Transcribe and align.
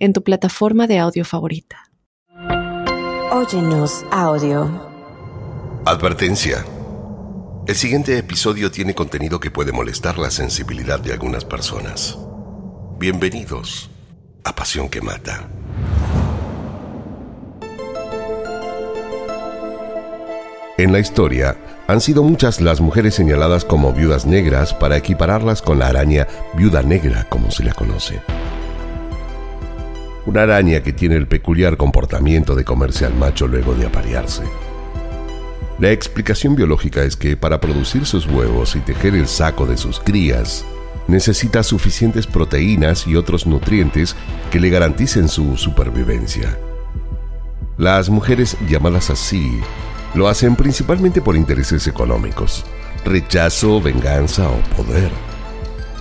en 0.00 0.14
tu 0.14 0.24
plataforma 0.24 0.86
de 0.86 0.98
audio 0.98 1.24
favorita. 1.24 1.90
Óyenos 3.30 4.04
audio. 4.10 4.90
Advertencia. 5.84 6.64
El 7.66 7.74
siguiente 7.76 8.16
episodio 8.16 8.70
tiene 8.70 8.94
contenido 8.94 9.38
que 9.38 9.50
puede 9.50 9.72
molestar 9.72 10.18
la 10.18 10.30
sensibilidad 10.30 10.98
de 10.98 11.12
algunas 11.12 11.44
personas. 11.44 12.18
Bienvenidos 12.98 13.90
a 14.42 14.54
Pasión 14.54 14.88
que 14.88 15.02
Mata. 15.02 15.48
En 20.78 20.92
la 20.92 20.98
historia, 20.98 21.58
han 21.86 22.00
sido 22.00 22.22
muchas 22.22 22.62
las 22.62 22.80
mujeres 22.80 23.14
señaladas 23.14 23.66
como 23.66 23.92
viudas 23.92 24.24
negras 24.24 24.72
para 24.72 24.96
equipararlas 24.96 25.60
con 25.60 25.78
la 25.78 25.88
araña 25.88 26.26
viuda 26.54 26.82
negra 26.82 27.26
como 27.28 27.50
se 27.50 27.64
la 27.64 27.74
conoce 27.74 28.22
una 30.26 30.42
araña 30.42 30.82
que 30.82 30.92
tiene 30.92 31.16
el 31.16 31.26
peculiar 31.26 31.76
comportamiento 31.76 32.54
de 32.54 32.64
comerse 32.64 33.06
al 33.06 33.14
macho 33.14 33.46
luego 33.46 33.74
de 33.74 33.86
aparearse. 33.86 34.42
La 35.78 35.90
explicación 35.90 36.56
biológica 36.56 37.02
es 37.04 37.16
que 37.16 37.36
para 37.36 37.60
producir 37.60 38.04
sus 38.04 38.26
huevos 38.26 38.76
y 38.76 38.80
tejer 38.80 39.14
el 39.14 39.26
saco 39.26 39.64
de 39.64 39.78
sus 39.78 39.98
crías, 39.98 40.64
necesita 41.08 41.62
suficientes 41.62 42.26
proteínas 42.26 43.06
y 43.06 43.16
otros 43.16 43.46
nutrientes 43.46 44.14
que 44.50 44.60
le 44.60 44.68
garanticen 44.68 45.28
su 45.28 45.56
supervivencia. 45.56 46.58
Las 47.78 48.10
mujeres 48.10 48.58
llamadas 48.68 49.08
así 49.08 49.58
lo 50.14 50.28
hacen 50.28 50.54
principalmente 50.54 51.22
por 51.22 51.34
intereses 51.34 51.86
económicos, 51.86 52.64
rechazo, 53.04 53.80
venganza 53.80 54.48
o 54.50 54.60
poder. 54.76 55.10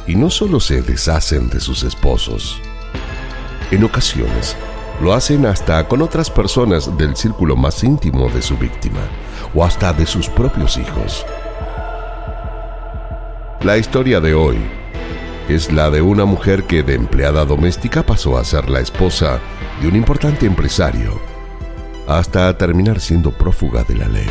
Y 0.07 0.15
no 0.15 0.29
solo 0.29 0.59
se 0.59 0.81
deshacen 0.81 1.49
de 1.49 1.59
sus 1.59 1.83
esposos, 1.83 2.61
en 3.71 3.83
ocasiones, 3.83 4.55
lo 5.01 5.13
hacen 5.13 5.45
hasta 5.45 5.87
con 5.87 6.01
otras 6.01 6.29
personas 6.29 6.97
del 6.97 7.15
círculo 7.15 7.55
más 7.55 7.83
íntimo 7.83 8.29
de 8.29 8.41
su 8.41 8.57
víctima 8.57 8.99
o 9.53 9.63
hasta 9.63 9.93
de 9.93 10.05
sus 10.05 10.27
propios 10.27 10.77
hijos. 10.77 11.25
La 13.61 13.77
historia 13.77 14.19
de 14.19 14.33
hoy 14.33 14.57
es 15.47 15.71
la 15.71 15.89
de 15.89 16.01
una 16.01 16.25
mujer 16.25 16.63
que 16.63 16.83
de 16.83 16.95
empleada 16.95 17.45
doméstica 17.45 18.03
pasó 18.03 18.37
a 18.37 18.43
ser 18.43 18.69
la 18.69 18.79
esposa 18.79 19.39
de 19.81 19.87
un 19.87 19.95
importante 19.95 20.45
empresario 20.45 21.19
hasta 22.07 22.57
terminar 22.57 22.99
siendo 22.99 23.31
prófuga 23.31 23.83
de 23.83 23.95
la 23.95 24.07
ley, 24.07 24.29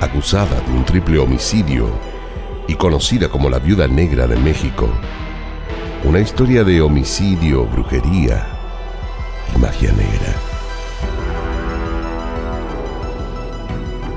acusada 0.00 0.60
de 0.60 0.72
un 0.72 0.84
triple 0.84 1.18
homicidio 1.18 1.88
y 2.68 2.74
conocida 2.74 3.28
como 3.28 3.48
la 3.48 3.58
viuda 3.58 3.88
negra 3.88 4.26
de 4.26 4.36
México 4.36 4.90
una 6.04 6.20
historia 6.20 6.62
de 6.64 6.82
homicidio, 6.82 7.64
brujería 7.64 8.46
y 9.54 9.58
magia 9.58 9.90
negra. 9.92 10.34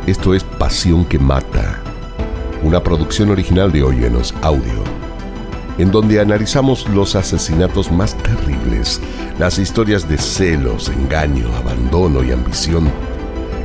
Esto 0.05 0.33
es 0.33 0.43
Pasión 0.43 1.05
que 1.05 1.17
Mata, 1.17 1.81
una 2.61 2.83
producción 2.83 3.29
original 3.29 3.71
de 3.71 3.83
Oyenos 3.83 4.33
Audio, 4.41 4.83
en 5.77 5.89
donde 5.89 6.19
analizamos 6.19 6.89
los 6.89 7.15
asesinatos 7.15 7.89
más 7.89 8.17
terribles, 8.17 8.99
las 9.39 9.57
historias 9.57 10.09
de 10.09 10.17
celos, 10.17 10.89
engaño, 10.89 11.47
abandono 11.55 12.21
y 12.21 12.31
ambición 12.31 12.91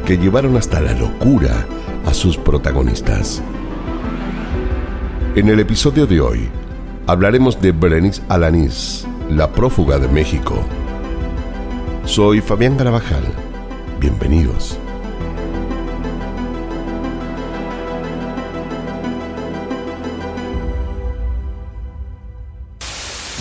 que 0.06 0.16
llevaron 0.16 0.56
hasta 0.56 0.80
la 0.80 0.92
locura 0.92 1.66
a 2.06 2.14
sus 2.14 2.36
protagonistas. 2.36 3.42
En 5.34 5.48
el 5.48 5.58
episodio 5.58 6.06
de 6.06 6.20
hoy, 6.20 6.61
hablaremos 7.06 7.60
de 7.60 7.72
Berenice 7.72 8.22
Alanis, 8.28 9.06
la 9.28 9.50
prófuga 9.50 9.98
de 9.98 10.08
México. 10.08 10.54
Soy 12.04 12.40
Fabián 12.40 12.76
Garabajal. 12.76 13.24
Bienvenidos. 13.98 14.78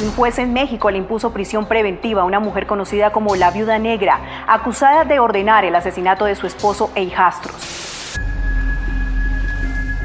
Un 0.03 0.11
juez 0.13 0.39
en 0.39 0.51
México 0.51 0.89
le 0.89 0.97
impuso 0.97 1.31
prisión 1.31 1.67
preventiva 1.67 2.23
a 2.23 2.25
una 2.25 2.39
mujer 2.39 2.65
conocida 2.65 3.11
como 3.11 3.35
la 3.35 3.51
Viuda 3.51 3.77
Negra, 3.77 4.45
acusada 4.47 5.03
de 5.03 5.19
ordenar 5.19 5.63
el 5.63 5.75
asesinato 5.75 6.25
de 6.25 6.35
su 6.35 6.47
esposo 6.47 6.89
e 6.95 7.03
hijastros. 7.03 7.70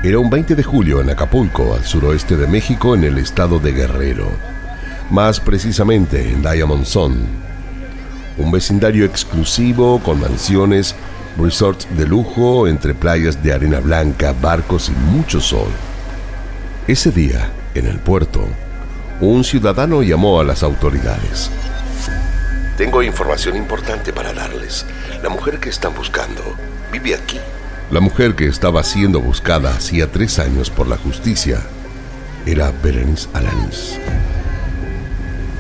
Era 0.06 0.20
un 0.20 0.30
20 0.30 0.54
de 0.54 0.62
julio 0.62 1.00
en 1.00 1.10
Acapulco, 1.10 1.74
al 1.74 1.84
suroeste 1.84 2.36
de 2.36 2.46
México, 2.46 2.94
en 2.94 3.02
el 3.02 3.18
estado 3.18 3.58
de 3.58 3.72
Guerrero. 3.72 4.30
Más 5.10 5.40
precisamente 5.40 6.30
en 6.30 6.42
Diamond 6.42 6.84
Sun. 6.84 7.26
Un 8.38 8.52
vecindario 8.52 9.04
exclusivo 9.04 10.00
con 10.00 10.20
mansiones, 10.20 10.94
resorts 11.36 11.88
de 11.98 12.06
lujo 12.06 12.68
entre 12.68 12.94
playas 12.94 13.42
de 13.42 13.52
arena 13.52 13.80
blanca, 13.80 14.32
barcos 14.40 14.90
y 14.90 14.92
mucho 14.92 15.40
sol. 15.40 15.72
Ese 16.86 17.10
día, 17.10 17.50
en 17.74 17.86
el 17.86 17.98
puerto, 17.98 18.46
un 19.20 19.42
ciudadano 19.42 20.04
llamó 20.04 20.38
a 20.38 20.44
las 20.44 20.62
autoridades. 20.62 21.50
Tengo 22.76 23.02
información 23.02 23.56
importante 23.56 24.12
para 24.12 24.32
darles. 24.32 24.86
La 25.20 25.30
mujer 25.30 25.58
que 25.58 25.70
están 25.70 25.96
buscando 25.96 26.44
vive 26.92 27.16
aquí 27.16 27.40
la 27.90 28.00
mujer 28.00 28.34
que 28.34 28.48
estaba 28.48 28.82
siendo 28.82 29.20
buscada 29.20 29.70
hacía 29.70 30.10
tres 30.10 30.38
años 30.40 30.70
por 30.70 30.88
la 30.88 30.96
justicia 30.96 31.60
era 32.44 32.72
Berenice 32.82 33.28
Alanis, 33.32 33.98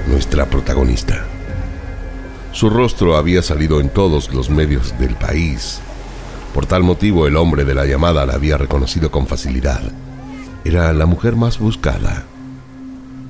nuestra 0.08 0.46
protagonista. 0.46 1.24
Su 2.52 2.68
rostro 2.68 3.16
había 3.16 3.42
salido 3.42 3.80
en 3.80 3.90
todos 3.90 4.32
los 4.32 4.50
medios 4.50 4.98
del 4.98 5.14
país. 5.14 5.80
Por 6.52 6.66
tal 6.66 6.82
motivo 6.82 7.26
el 7.26 7.36
hombre 7.36 7.64
de 7.64 7.74
la 7.74 7.86
llamada 7.86 8.26
la 8.26 8.34
había 8.34 8.56
reconocido 8.56 9.10
con 9.10 9.26
facilidad. 9.26 9.82
Era 10.64 10.92
la 10.92 11.06
mujer 11.06 11.36
más 11.36 11.58
buscada, 11.58 12.24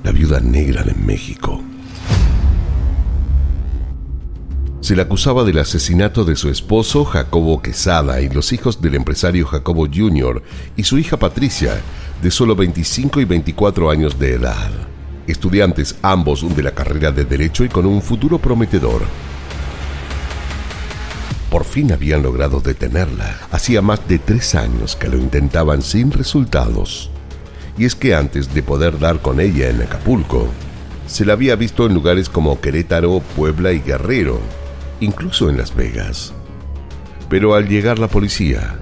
la 0.03 0.11
viuda 0.11 0.39
negra 0.39 0.83
de 0.83 0.95
México. 0.95 1.61
Se 4.87 4.95
le 4.95 5.01
acusaba 5.01 5.43
del 5.43 5.57
asesinato 5.57 6.23
de 6.23 6.37
su 6.37 6.47
esposo 6.49 7.03
Jacobo 7.03 7.61
Quesada 7.61 8.21
y 8.21 8.29
los 8.29 8.53
hijos 8.53 8.81
del 8.81 8.95
empresario 8.95 9.45
Jacobo 9.45 9.85
Jr. 9.85 10.41
y 10.77 10.83
su 10.85 10.97
hija 10.97 11.17
Patricia, 11.17 11.81
de 12.21 12.31
solo 12.31 12.55
25 12.55 13.19
y 13.19 13.25
24 13.25 13.89
años 13.89 14.17
de 14.17 14.35
edad. 14.35 14.71
Estudiantes 15.27 15.97
ambos 16.01 16.55
de 16.55 16.63
la 16.63 16.71
carrera 16.71 17.11
de 17.11 17.25
Derecho 17.25 17.65
y 17.65 17.67
con 17.67 17.85
un 17.85 18.01
futuro 18.01 18.39
prometedor. 18.39 19.01
Por 21.51 21.65
fin 21.65 21.91
habían 21.91 22.23
logrado 22.23 22.61
detenerla. 22.61 23.39
Hacía 23.51 23.81
más 23.81 24.07
de 24.07 24.19
tres 24.19 24.55
años 24.55 24.95
que 24.95 25.09
lo 25.09 25.17
intentaban 25.17 25.81
sin 25.81 26.13
resultados. 26.13 27.11
Y 27.77 27.83
es 27.83 27.93
que 27.93 28.15
antes 28.15 28.53
de 28.53 28.63
poder 28.63 28.99
dar 28.99 29.21
con 29.21 29.41
ella 29.41 29.67
en 29.67 29.81
Acapulco, 29.81 30.47
se 31.07 31.25
la 31.25 31.33
había 31.33 31.57
visto 31.57 31.85
en 31.85 31.93
lugares 31.93 32.29
como 32.29 32.61
Querétaro, 32.61 33.21
Puebla 33.35 33.73
y 33.73 33.81
Guerrero, 33.81 34.39
incluso 34.99 35.49
en 35.49 35.57
Las 35.57 35.75
Vegas. 35.75 36.33
Pero 37.29 37.55
al 37.55 37.67
llegar 37.67 37.99
la 37.99 38.07
policía, 38.07 38.79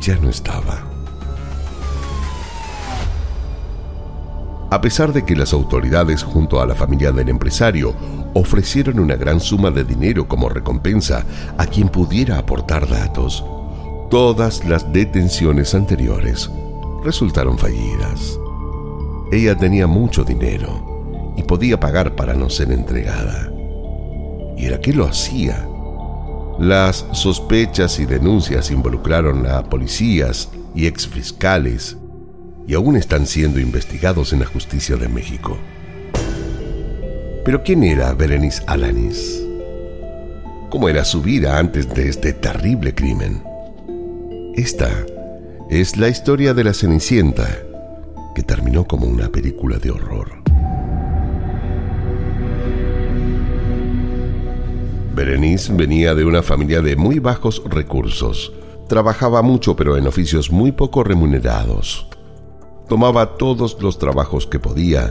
ya 0.00 0.16
no 0.16 0.28
estaba. 0.28 0.84
A 4.70 4.80
pesar 4.82 5.12
de 5.12 5.24
que 5.24 5.34
las 5.34 5.52
autoridades 5.52 6.22
junto 6.22 6.60
a 6.60 6.66
la 6.66 6.74
familia 6.74 7.10
del 7.10 7.30
empresario 7.30 7.94
ofrecieron 8.34 9.00
una 9.00 9.16
gran 9.16 9.40
suma 9.40 9.70
de 9.70 9.82
dinero 9.82 10.28
como 10.28 10.50
recompensa 10.50 11.24
a 11.56 11.66
quien 11.66 11.88
pudiera 11.88 12.38
aportar 12.38 12.86
datos, 12.86 13.44
todas 14.10 14.64
las 14.66 14.92
detenciones 14.92 15.74
anteriores 15.74 16.50
resultaron 17.02 17.56
fallidas. 17.56 18.38
Ella 19.32 19.56
tenía 19.56 19.86
mucho 19.86 20.22
dinero 20.22 21.34
y 21.36 21.42
podía 21.44 21.80
pagar 21.80 22.14
para 22.14 22.34
no 22.34 22.50
ser 22.50 22.70
entregada 22.70 23.50
y 24.58 24.66
era 24.66 24.80
que 24.80 24.92
lo 24.92 25.06
hacía. 25.06 25.66
Las 26.58 27.06
sospechas 27.12 28.00
y 28.00 28.06
denuncias 28.06 28.70
involucraron 28.70 29.46
a 29.46 29.62
policías 29.62 30.48
y 30.74 30.86
exfiscales 30.86 31.96
y 32.66 32.74
aún 32.74 32.96
están 32.96 33.26
siendo 33.26 33.60
investigados 33.60 34.32
en 34.32 34.40
la 34.40 34.46
justicia 34.46 34.96
de 34.96 35.08
México. 35.08 35.56
Pero 37.44 37.62
¿quién 37.62 37.84
era 37.84 38.12
Berenice 38.12 38.62
Alanis? 38.66 39.48
cómo 40.70 40.88
era 40.88 41.04
su 41.04 41.22
vida 41.22 41.58
antes 41.58 41.92
de 41.94 42.08
este 42.08 42.32
terrible 42.32 42.94
crimen. 42.94 43.42
Esta 44.54 44.90
es 45.70 45.96
la 45.96 46.08
historia 46.08 46.54
de 46.54 46.64
la 46.64 46.74
Cenicienta, 46.74 47.46
que 48.34 48.42
terminó 48.42 48.86
como 48.86 49.06
una 49.06 49.28
película 49.28 49.78
de 49.78 49.90
horror. 49.90 50.37
Berenice 55.18 55.72
venía 55.72 56.14
de 56.14 56.24
una 56.24 56.44
familia 56.44 56.80
de 56.80 56.94
muy 56.94 57.18
bajos 57.18 57.60
recursos. 57.68 58.52
Trabajaba 58.88 59.42
mucho 59.42 59.74
pero 59.74 59.96
en 59.96 60.06
oficios 60.06 60.52
muy 60.52 60.70
poco 60.70 61.02
remunerados. 61.02 62.06
Tomaba 62.88 63.36
todos 63.36 63.82
los 63.82 63.98
trabajos 63.98 64.46
que 64.46 64.60
podía 64.60 65.10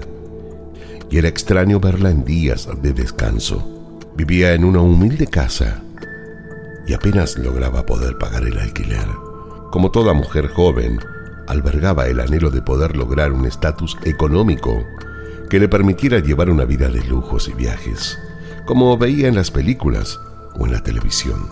y 1.09 1.17
era 1.17 1.27
extraño 1.27 1.81
verla 1.81 2.09
en 2.09 2.23
días 2.23 2.69
de 2.81 2.93
descanso. 2.93 3.67
Vivía 4.15 4.53
en 4.53 4.63
una 4.63 4.79
humilde 4.79 5.27
casa 5.27 5.83
y 6.87 6.93
apenas 6.93 7.37
lograba 7.37 7.85
poder 7.85 8.17
pagar 8.17 8.43
el 8.45 8.57
alquiler. 8.59 9.09
Como 9.71 9.91
toda 9.91 10.13
mujer 10.13 10.47
joven, 10.47 11.01
albergaba 11.47 12.07
el 12.07 12.21
anhelo 12.21 12.49
de 12.49 12.61
poder 12.61 12.95
lograr 12.95 13.33
un 13.33 13.45
estatus 13.45 13.97
económico 14.05 14.85
que 15.49 15.59
le 15.59 15.67
permitiera 15.67 16.19
llevar 16.19 16.49
una 16.49 16.63
vida 16.63 16.87
de 16.87 17.03
lujos 17.03 17.49
y 17.49 17.53
viajes 17.53 18.17
como 18.67 18.97
veía 18.97 19.29
en 19.29 19.35
las 19.35 19.49
películas 19.49 20.19
o 20.59 20.65
en 20.65 20.73
la 20.73 20.83
televisión. 20.83 21.49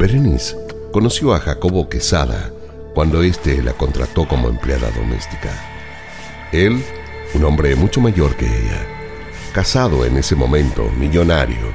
Berenice 0.00 0.56
conoció 0.92 1.34
a 1.34 1.38
Jacobo 1.38 1.90
Quesada 1.90 2.50
cuando 2.94 3.22
éste 3.22 3.62
la 3.62 3.74
contrató 3.74 4.26
como 4.26 4.48
empleada 4.48 4.90
doméstica. 4.92 5.50
Él, 6.52 6.82
un 7.34 7.44
hombre 7.44 7.76
mucho 7.76 8.00
mayor 8.00 8.34
que 8.36 8.46
ella, 8.46 8.80
casado 9.52 10.06
en 10.06 10.16
ese 10.16 10.34
momento, 10.34 10.90
millonario, 10.98 11.74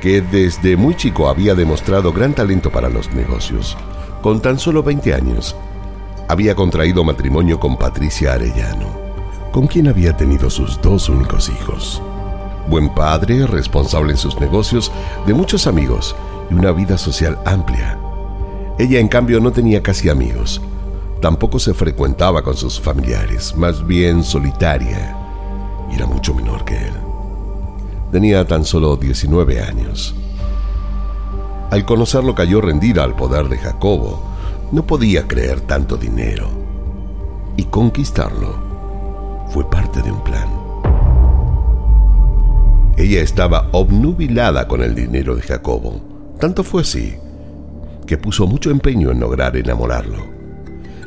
que 0.00 0.22
desde 0.22 0.76
muy 0.76 0.96
chico 0.96 1.28
había 1.28 1.54
demostrado 1.54 2.14
gran 2.14 2.32
talento 2.32 2.70
para 2.70 2.88
los 2.88 3.12
negocios. 3.12 3.76
Con 4.22 4.40
tan 4.40 4.58
solo 4.58 4.82
20 4.82 5.12
años, 5.12 5.54
había 6.28 6.54
contraído 6.54 7.04
matrimonio 7.04 7.60
con 7.60 7.76
Patricia 7.76 8.32
Arellano, 8.32 8.88
con 9.52 9.66
quien 9.66 9.88
había 9.88 10.16
tenido 10.16 10.48
sus 10.48 10.80
dos 10.80 11.10
únicos 11.10 11.50
hijos. 11.50 12.02
Buen 12.68 12.94
padre, 12.94 13.46
responsable 13.46 14.12
en 14.12 14.18
sus 14.18 14.38
negocios, 14.40 14.92
de 15.26 15.34
muchos 15.34 15.66
amigos 15.66 16.14
y 16.50 16.54
una 16.54 16.72
vida 16.72 16.96
social 16.96 17.38
amplia. 17.44 17.98
Ella, 18.78 19.00
en 19.00 19.08
cambio, 19.08 19.40
no 19.40 19.52
tenía 19.52 19.82
casi 19.82 20.08
amigos. 20.08 20.60
Tampoco 21.20 21.58
se 21.58 21.74
frecuentaba 21.74 22.42
con 22.42 22.56
sus 22.56 22.80
familiares, 22.80 23.54
más 23.56 23.86
bien 23.86 24.24
solitaria, 24.24 25.16
y 25.90 25.94
era 25.96 26.06
mucho 26.06 26.34
menor 26.34 26.64
que 26.64 26.76
él. 26.76 26.94
Tenía 28.10 28.46
tan 28.46 28.64
solo 28.64 28.96
19 28.96 29.62
años. 29.62 30.14
Al 31.70 31.84
conocerlo 31.86 32.34
cayó 32.34 32.60
rendida 32.60 33.02
al 33.02 33.16
poder 33.16 33.48
de 33.48 33.56
Jacobo. 33.56 34.22
No 34.72 34.84
podía 34.84 35.26
creer 35.26 35.62
tanto 35.62 35.96
dinero. 35.96 36.48
Y 37.56 37.64
conquistarlo 37.64 38.54
fue 39.48 39.68
parte 39.70 40.02
de 40.02 40.12
un 40.12 40.22
plan. 40.22 40.61
Ella 42.96 43.22
estaba 43.22 43.68
obnubilada 43.72 44.68
con 44.68 44.82
el 44.82 44.94
dinero 44.94 45.34
de 45.34 45.42
Jacobo. 45.42 46.36
Tanto 46.38 46.62
fue 46.62 46.82
así 46.82 47.14
que 48.06 48.18
puso 48.18 48.46
mucho 48.46 48.70
empeño 48.70 49.10
en 49.10 49.20
lograr 49.20 49.56
enamorarlo. 49.56 50.26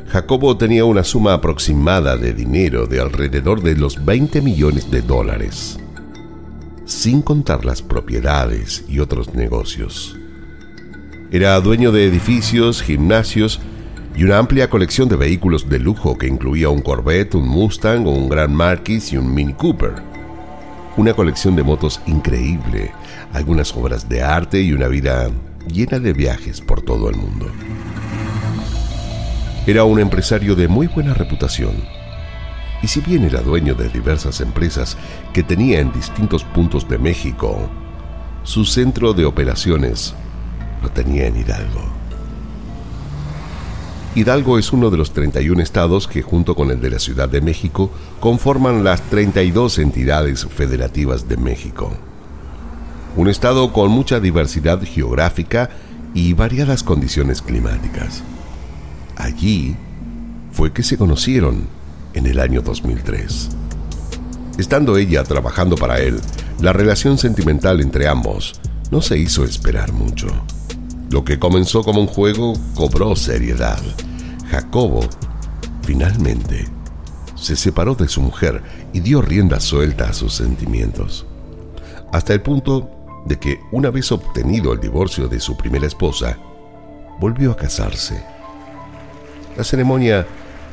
Jacobo 0.08 0.56
tenía 0.56 0.84
una 0.84 1.04
suma 1.04 1.34
aproximada 1.34 2.16
de 2.16 2.32
dinero 2.32 2.86
de 2.86 3.00
alrededor 3.00 3.62
de 3.62 3.76
los 3.76 4.04
20 4.04 4.40
millones 4.40 4.90
de 4.90 5.02
dólares, 5.02 5.78
sin 6.84 7.22
contar 7.22 7.64
las 7.64 7.82
propiedades 7.82 8.84
y 8.88 8.98
otros 8.98 9.34
negocios. 9.34 10.16
Era 11.30 11.60
dueño 11.60 11.92
de 11.92 12.06
edificios, 12.06 12.82
gimnasios 12.82 13.60
y 14.16 14.24
una 14.24 14.38
amplia 14.38 14.70
colección 14.70 15.08
de 15.08 15.16
vehículos 15.16 15.68
de 15.68 15.78
lujo 15.78 16.16
que 16.16 16.26
incluía 16.26 16.68
un 16.68 16.82
Corvette, 16.82 17.34
un 17.34 17.46
Mustang, 17.46 18.06
un 18.06 18.28
Grand 18.28 18.54
Marquis 18.54 19.12
y 19.12 19.16
un 19.16 19.32
Mini 19.34 19.52
Cooper 19.54 20.05
una 20.96 21.14
colección 21.14 21.56
de 21.56 21.62
motos 21.62 22.00
increíble, 22.06 22.90
algunas 23.32 23.74
obras 23.76 24.08
de 24.08 24.22
arte 24.22 24.62
y 24.62 24.72
una 24.72 24.88
vida 24.88 25.30
llena 25.68 25.98
de 25.98 26.12
viajes 26.12 26.60
por 26.60 26.82
todo 26.82 27.10
el 27.10 27.16
mundo. 27.16 27.50
Era 29.66 29.84
un 29.84 30.00
empresario 30.00 30.54
de 30.54 30.68
muy 30.68 30.86
buena 30.86 31.12
reputación, 31.12 31.74
y 32.82 32.88
si 32.88 33.00
bien 33.00 33.24
era 33.24 33.40
dueño 33.40 33.74
de 33.74 33.88
diversas 33.88 34.40
empresas 34.40 34.96
que 35.32 35.42
tenía 35.42 35.80
en 35.80 35.92
distintos 35.92 36.44
puntos 36.44 36.88
de 36.88 36.98
México, 36.98 37.68
su 38.42 38.64
centro 38.64 39.12
de 39.12 39.24
operaciones 39.24 40.14
lo 40.82 40.88
tenía 40.90 41.26
en 41.26 41.36
Hidalgo. 41.36 41.95
Hidalgo 44.16 44.58
es 44.58 44.72
uno 44.72 44.88
de 44.88 44.96
los 44.96 45.12
31 45.12 45.62
estados 45.62 46.08
que 46.08 46.22
junto 46.22 46.54
con 46.54 46.70
el 46.70 46.80
de 46.80 46.88
la 46.88 46.98
Ciudad 46.98 47.28
de 47.28 47.42
México 47.42 47.90
conforman 48.18 48.82
las 48.82 49.02
32 49.10 49.78
entidades 49.78 50.46
federativas 50.46 51.28
de 51.28 51.36
México. 51.36 51.92
Un 53.14 53.28
estado 53.28 53.74
con 53.74 53.90
mucha 53.90 54.18
diversidad 54.18 54.80
geográfica 54.82 55.68
y 56.14 56.32
variadas 56.32 56.82
condiciones 56.82 57.42
climáticas. 57.42 58.22
Allí 59.16 59.76
fue 60.50 60.72
que 60.72 60.82
se 60.82 60.96
conocieron 60.96 61.66
en 62.14 62.24
el 62.24 62.40
año 62.40 62.62
2003. 62.62 63.50
Estando 64.56 64.96
ella 64.96 65.24
trabajando 65.24 65.76
para 65.76 66.00
él, 66.00 66.22
la 66.62 66.72
relación 66.72 67.18
sentimental 67.18 67.82
entre 67.82 68.08
ambos 68.08 68.58
no 68.90 69.02
se 69.02 69.18
hizo 69.18 69.44
esperar 69.44 69.92
mucho. 69.92 70.28
Lo 71.10 71.24
que 71.24 71.38
comenzó 71.38 71.84
como 71.84 72.00
un 72.00 72.08
juego 72.08 72.54
cobró 72.74 73.14
seriedad. 73.14 73.78
Jacobo, 74.50 75.00
finalmente, 75.82 76.66
se 77.36 77.54
separó 77.54 77.94
de 77.94 78.08
su 78.08 78.20
mujer 78.20 78.62
y 78.92 79.00
dio 79.00 79.22
rienda 79.22 79.60
suelta 79.60 80.08
a 80.08 80.12
sus 80.12 80.34
sentimientos. 80.34 81.24
Hasta 82.12 82.32
el 82.32 82.42
punto 82.42 82.90
de 83.24 83.38
que, 83.38 83.60
una 83.70 83.90
vez 83.90 84.10
obtenido 84.10 84.72
el 84.72 84.80
divorcio 84.80 85.28
de 85.28 85.38
su 85.38 85.56
primera 85.56 85.86
esposa, 85.86 86.38
volvió 87.20 87.52
a 87.52 87.56
casarse. 87.56 88.24
La 89.56 89.62
ceremonia 89.62 90.26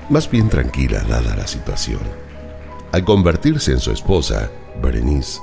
más 0.09 0.29
bien 0.29 0.49
tranquila 0.49 1.03
dada 1.07 1.35
la 1.35 1.45
situación. 1.45 2.01
Al 2.91 3.05
convertirse 3.05 3.71
en 3.71 3.79
su 3.79 3.91
esposa, 3.91 4.49
Berenice 4.81 5.39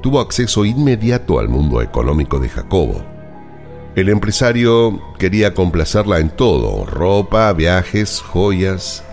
tuvo 0.00 0.20
acceso 0.20 0.64
inmediato 0.64 1.38
al 1.40 1.48
mundo 1.48 1.82
económico 1.82 2.38
de 2.38 2.48
Jacobo 2.48 3.04
el 4.00 4.08
empresario 4.08 4.98
quería 5.18 5.52
complacerla 5.52 6.20
en 6.20 6.30
todo, 6.30 6.86
ropa, 6.86 7.52
viajes, 7.52 8.22
joyas. 8.22 9.04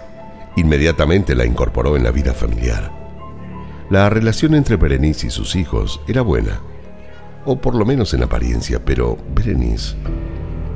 Inmediatamente 0.56 1.36
la 1.36 1.46
incorporó 1.46 1.98
en 1.98 2.06
la 2.06 2.12
vida 2.12 2.34
familiar. 2.34 2.92
La 3.90 4.10
relación 4.10 4.56
entre 4.56 4.78
Berenice 4.78 5.28
y 5.28 5.30
sus 5.30 5.58
hijos 5.58 6.00
era 6.08 6.22
buena, 6.22 6.62
o 7.46 7.60
por 7.60 7.76
lo 7.76 7.86
menos 7.86 8.14
en 8.14 8.24
apariencia, 8.24 8.84
pero 8.84 9.18
Berenice 9.36 9.96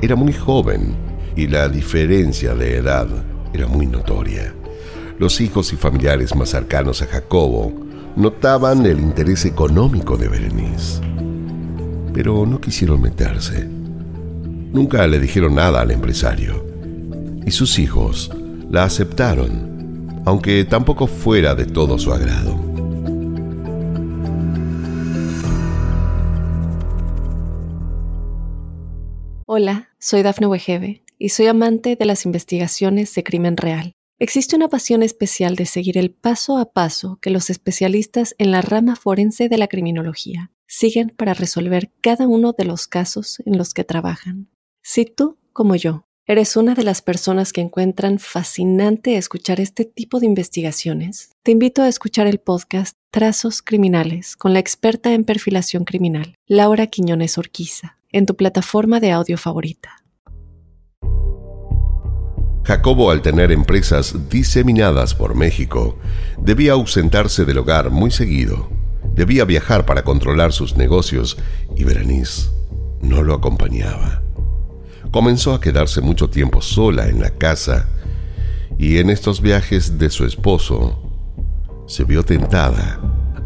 era 0.02 0.18
muy 0.18 0.34
joven 0.34 0.94
y 1.38 1.48
la 1.48 1.70
diferencia 1.70 2.54
de 2.54 2.78
edad 2.78 3.08
era 3.54 3.68
muy 3.68 3.86
notoria. 3.86 4.54
Los 5.20 5.40
hijos 5.40 5.72
y 5.72 5.78
familiares 5.78 6.36
más 6.36 6.50
cercanos 6.50 7.02
a 7.02 7.08
Jacobo 7.08 7.72
notaban 8.18 8.86
el 8.86 9.00
interés 9.00 9.46
económico 9.46 10.18
de 10.18 10.28
Berenice, 10.28 11.02
pero 12.14 12.46
no 12.46 12.60
quisieron 12.60 13.02
meterse 13.02 13.81
Nunca 14.74 15.06
le 15.06 15.20
dijeron 15.20 15.56
nada 15.56 15.82
al 15.82 15.92
empresario. 15.92 16.66
Y 17.46 17.52
sus 17.52 17.78
hijos 17.78 18.32
la 18.70 18.86
aceptaron, 18.86 20.24
aunque 20.26 20.64
tampoco 20.64 21.08
fuera 21.08 21.56
de 21.56 21.66
todo 21.66 22.00
su 22.00 22.14
agrado. 22.14 22.56
Hola, 29.46 29.90
soy 30.00 30.24
Dafne 30.24 30.48
Wegebe 30.48 31.04
y 31.20 31.30
soy 31.30 31.48
amante 31.48 31.98
de 31.98 32.06
las 32.06 32.26
investigaciones 32.26 33.14
de 33.14 33.24
crimen 33.26 33.58
real. 33.58 33.92
Existe 34.20 34.56
una 34.56 34.70
pasión 34.70 35.04
especial 35.04 35.58
de 35.58 35.66
seguir 35.66 35.98
el 35.98 36.12
paso 36.12 36.58
a 36.58 36.72
paso 36.72 37.20
que 37.22 37.30
los 37.30 37.50
especialistas 37.50 38.36
en 38.38 38.52
la 38.52 38.62
rama 38.62 38.96
forense 38.96 39.50
de 39.50 39.58
la 39.58 39.68
criminología 39.68 40.52
siguen 40.66 41.10
para 41.10 41.34
resolver 41.34 41.92
cada 42.00 42.26
uno 42.26 42.54
de 42.58 42.64
los 42.64 42.88
casos 42.88 43.42
en 43.46 43.58
los 43.58 43.74
que 43.74 43.84
trabajan. 43.84 44.48
Si 44.82 45.06
tú, 45.06 45.38
como 45.54 45.76
yo, 45.76 46.06
eres 46.26 46.58
una 46.58 46.74
de 46.74 46.84
las 46.84 47.02
personas 47.02 47.54
que 47.54 47.62
encuentran 47.62 48.20
fascinante 48.20 49.18
escuchar 49.18 49.60
este 49.60 49.86
tipo 49.86 50.20
de 50.20 50.26
investigaciones, 50.26 51.32
te 51.44 51.52
invito 51.52 51.82
a 51.82 51.88
escuchar 51.88 52.28
el 52.28 52.40
podcast 52.40 52.96
Trazos 53.12 53.62
Criminales 53.62 54.36
con 54.36 54.54
la 54.54 54.60
experta 54.60 55.14
en 55.14 55.24
perfilación 55.24 55.86
criminal, 55.86 56.36
Laura 56.48 56.88
Quiñones 56.88 57.38
Orquiza, 57.38 57.98
en 58.12 58.26
tu 58.26 58.36
plataforma 58.36 59.00
de 59.00 59.12
audio 59.12 59.38
favorita. 59.38 60.04
Jacobo, 62.64 63.12
al 63.12 63.22
tener 63.22 63.52
empresas 63.52 64.30
diseminadas 64.30 65.14
por 65.14 65.36
México, 65.36 65.98
debía 66.40 66.74
ausentarse 66.74 67.46
del 67.46 67.58
hogar 67.58 67.90
muy 67.90 68.12
seguido 68.12 68.70
debía 69.14 69.46
viajar 69.46 69.86
para 69.86 70.04
controlar 70.04 70.54
sus 70.54 70.78
negocios 70.78 71.38
y 71.76 71.84
Berenice 71.84 72.50
no 73.02 73.24
lo 73.24 73.34
acompañaba. 73.34 74.24
Comenzó 75.12 75.54
a 75.54 75.60
quedarse 75.60 76.00
mucho 76.00 76.30
tiempo 76.30 76.62
sola 76.62 77.10
en 77.10 77.20
la 77.20 77.32
casa 77.32 77.90
y 78.80 78.98
en 78.98 79.10
estos 79.10 79.42
viajes 79.42 80.00
de 80.00 80.10
su 80.10 80.26
esposo 80.26 80.98
se 81.86 82.06
vio 82.06 82.24
tentada 82.24 82.98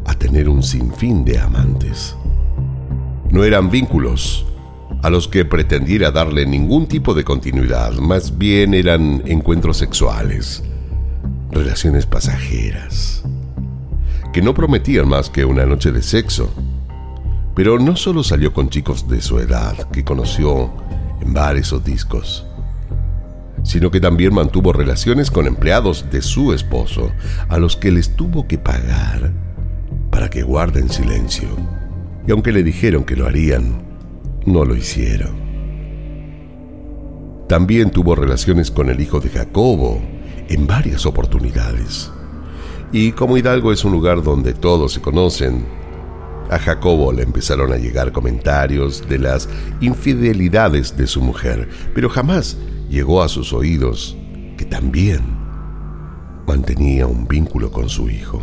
a 0.05 0.13
tener 0.13 0.47
un 0.47 0.61
sinfín 0.61 1.25
de 1.25 1.39
amantes. 1.39 2.15
No 3.31 3.43
eran 3.43 3.71
vínculos 3.71 4.45
a 5.01 5.09
los 5.09 5.27
que 5.27 5.43
pretendiera 5.43 6.11
darle 6.11 6.45
ningún 6.45 6.85
tipo 6.85 7.15
de 7.15 7.23
continuidad, 7.23 7.93
más 7.93 8.37
bien 8.37 8.75
eran 8.75 9.23
encuentros 9.25 9.77
sexuales, 9.77 10.63
relaciones 11.51 12.05
pasajeras, 12.05 13.23
que 14.31 14.43
no 14.43 14.53
prometían 14.53 15.07
más 15.07 15.31
que 15.31 15.43
una 15.43 15.65
noche 15.65 15.91
de 15.91 16.03
sexo. 16.03 16.53
Pero 17.55 17.79
no 17.79 17.95
solo 17.95 18.23
salió 18.23 18.53
con 18.53 18.69
chicos 18.69 19.07
de 19.07 19.21
su 19.21 19.39
edad 19.39 19.89
que 19.89 20.03
conoció 20.03 20.84
en 21.21 21.33
bares 21.33 21.73
o 21.73 21.79
discos, 21.79 22.45
sino 23.63 23.91
que 23.91 23.99
también 23.99 24.33
mantuvo 24.33 24.73
relaciones 24.73 25.31
con 25.31 25.47
empleados 25.47 26.05
de 26.11 26.21
su 26.21 26.53
esposo, 26.53 27.11
a 27.49 27.57
los 27.57 27.75
que 27.75 27.91
les 27.91 28.15
tuvo 28.15 28.47
que 28.47 28.57
pagar 28.57 29.31
para 30.11 30.29
que 30.29 30.43
guarden 30.43 30.89
silencio. 30.89 31.49
Y 32.27 32.31
aunque 32.31 32.51
le 32.51 32.63
dijeron 32.63 33.03
que 33.03 33.15
lo 33.15 33.27
harían, 33.27 33.83
no 34.45 34.65
lo 34.65 34.75
hicieron. 34.75 35.45
También 37.47 37.91
tuvo 37.91 38.15
relaciones 38.15 38.71
con 38.71 38.89
el 38.89 38.99
hijo 38.99 39.19
de 39.19 39.29
Jacobo 39.29 40.01
en 40.47 40.65
varias 40.67 41.05
oportunidades. 41.05 42.11
Y 42.91 43.11
como 43.11 43.37
Hidalgo 43.37 43.71
es 43.71 43.83
un 43.83 43.91
lugar 43.91 44.23
donde 44.23 44.53
todos 44.53 44.93
se 44.93 45.01
conocen, 45.01 45.65
a 46.49 46.59
Jacobo 46.59 47.11
le 47.11 47.23
empezaron 47.23 47.71
a 47.73 47.77
llegar 47.77 48.11
comentarios 48.11 49.07
de 49.07 49.19
las 49.19 49.49
infidelidades 49.81 50.95
de 50.97 51.07
su 51.07 51.21
mujer, 51.21 51.69
pero 51.93 52.09
jamás 52.09 52.57
llegó 52.89 53.23
a 53.23 53.29
sus 53.29 53.53
oídos 53.53 54.15
que 54.57 54.65
también 54.65 55.21
mantenía 56.47 57.07
un 57.07 57.27
vínculo 57.27 57.71
con 57.71 57.89
su 57.89 58.09
hijo. 58.09 58.41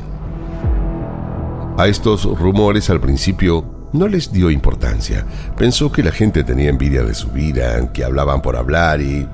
A 1.78 1.86
estos 1.86 2.24
rumores 2.38 2.90
al 2.90 3.00
principio 3.00 3.64
no 3.92 4.08
les 4.08 4.32
dio 4.32 4.50
importancia. 4.50 5.26
Pensó 5.56 5.92
que 5.92 6.02
la 6.02 6.12
gente 6.12 6.44
tenía 6.44 6.70
envidia 6.70 7.02
de 7.02 7.14
su 7.14 7.28
vida, 7.28 7.92
que 7.92 8.04
hablaban 8.04 8.42
por 8.42 8.56
hablar 8.56 9.00
y 9.00 9.28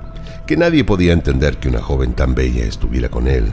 que 0.46 0.56
nadie 0.56 0.84
podía 0.84 1.12
entender 1.12 1.58
que 1.58 1.68
una 1.68 1.80
joven 1.80 2.14
tan 2.14 2.34
bella 2.34 2.64
estuviera 2.64 3.08
con 3.08 3.28
él. 3.28 3.52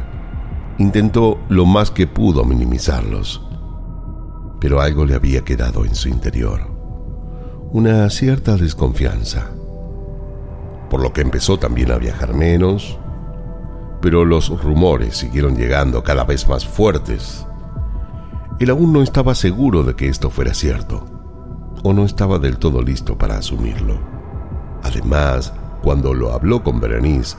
Intentó 0.78 1.40
lo 1.50 1.66
más 1.66 1.92
que 1.92 2.08
pudo 2.08 2.44
minimizarlos, 2.44 3.42
pero 4.60 4.82
algo 4.82 5.06
le 5.06 5.16
había 5.16 5.42
quedado 5.42 5.86
en 5.86 5.96
su 5.96 6.10
interior. 6.10 6.62
Una 7.72 8.10
cierta 8.10 8.56
desconfianza 8.58 9.52
por 10.90 11.02
lo 11.02 11.14
que 11.14 11.22
empezó 11.22 11.58
también 11.58 11.92
a 11.92 11.98
viajar 11.98 12.34
menos, 12.34 12.98
pero 14.02 14.26
los 14.26 14.50
rumores 14.64 15.18
siguieron 15.18 15.56
llegando 15.56 16.04
cada 16.04 16.24
vez 16.24 16.48
más 16.48 16.66
fuertes. 16.66 17.46
Él 18.60 18.70
aún 18.70 18.94
no 18.94 19.02
estaba 19.02 19.36
seguro 19.36 19.84
de 19.84 19.96
que 19.96 20.08
esto 20.08 20.30
fuera 20.30 20.54
cierto, 20.54 21.06
o 21.84 21.94
no 21.94 22.06
estaba 22.06 22.40
del 22.40 22.58
todo 22.58 22.82
listo 22.82 23.18
para 23.18 23.38
asumirlo. 23.38 24.00
Además, 24.84 25.54
cuando 25.82 26.14
lo 26.14 26.32
habló 26.32 26.64
con 26.64 26.80
Berenice, 26.80 27.36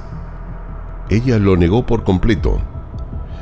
ella 1.08 1.38
lo 1.38 1.56
negó 1.56 1.86
por 1.86 2.04
completo. 2.04 2.60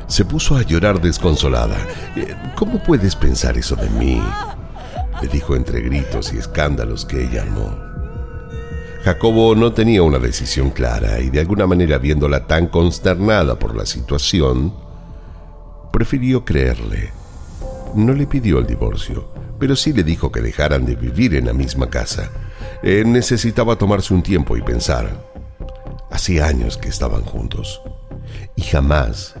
Se 0.07 0.23
puso 0.23 0.55
a 0.55 0.61
llorar 0.61 1.01
desconsolada. 1.01 1.77
Eh, 2.15 2.35
¿Cómo 2.55 2.81
puedes 2.81 3.15
pensar 3.15 3.57
eso 3.57 3.75
de 3.75 3.89
mí? 3.89 4.21
le 5.21 5.27
dijo 5.29 5.55
entre 5.55 5.81
gritos 5.81 6.33
y 6.33 6.37
escándalos 6.37 7.05
que 7.05 7.23
ella 7.23 7.43
amó. 7.43 7.73
Jacobo 9.03 9.55
no 9.55 9.71
tenía 9.71 10.01
una 10.03 10.19
decisión 10.19 10.71
clara 10.71 11.19
y 11.19 11.29
de 11.29 11.39
alguna 11.39 11.67
manera 11.67 11.97
viéndola 11.97 12.47
tan 12.47 12.67
consternada 12.67 13.57
por 13.57 13.75
la 13.75 13.85
situación, 13.85 14.73
prefirió 15.91 16.43
creerle. 16.43 17.11
No 17.93 18.13
le 18.13 18.27
pidió 18.27 18.59
el 18.59 18.67
divorcio, 18.67 19.29
pero 19.59 19.75
sí 19.75 19.93
le 19.93 20.03
dijo 20.03 20.31
que 20.31 20.41
dejaran 20.41 20.85
de 20.85 20.95
vivir 20.95 21.35
en 21.35 21.45
la 21.45 21.53
misma 21.53 21.89
casa. 21.89 22.29
Él 22.83 23.11
necesitaba 23.11 23.77
tomarse 23.77 24.13
un 24.13 24.23
tiempo 24.23 24.57
y 24.57 24.61
pensar. 24.61 25.23
Hacía 26.11 26.47
años 26.47 26.77
que 26.77 26.89
estaban 26.89 27.21
juntos 27.21 27.81
y 28.55 28.63
jamás 28.63 29.35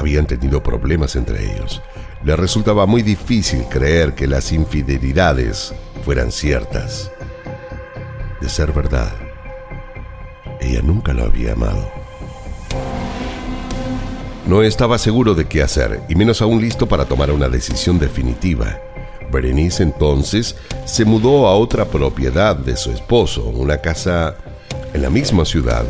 habían 0.00 0.26
tenido 0.26 0.62
problemas 0.62 1.14
entre 1.16 1.52
ellos. 1.52 1.80
Le 2.24 2.34
resultaba 2.36 2.86
muy 2.86 3.02
difícil 3.02 3.64
creer 3.70 4.14
que 4.14 4.26
las 4.26 4.52
infidelidades 4.52 5.72
fueran 6.04 6.32
ciertas 6.32 7.10
de 8.40 8.48
ser 8.48 8.72
verdad, 8.72 9.12
ella 10.60 10.80
nunca 10.82 11.12
lo 11.12 11.24
había 11.24 11.52
amado. 11.52 11.90
No 14.46 14.62
estaba 14.62 14.98
seguro 14.98 15.34
de 15.34 15.46
qué 15.46 15.62
hacer, 15.62 16.02
y 16.08 16.14
menos 16.14 16.42
aún 16.42 16.60
listo 16.60 16.86
para 16.86 17.04
tomar 17.04 17.30
una 17.30 17.48
decisión 17.48 17.98
definitiva. 17.98 18.80
Berenice 19.30 19.82
entonces 19.82 20.56
se 20.86 21.04
mudó 21.04 21.46
a 21.46 21.54
otra 21.54 21.84
propiedad 21.84 22.56
de 22.56 22.76
su 22.76 22.90
esposo, 22.90 23.44
una 23.44 23.78
casa 23.78 24.36
en 24.92 25.02
la 25.02 25.10
misma 25.10 25.44
ciudad 25.44 25.84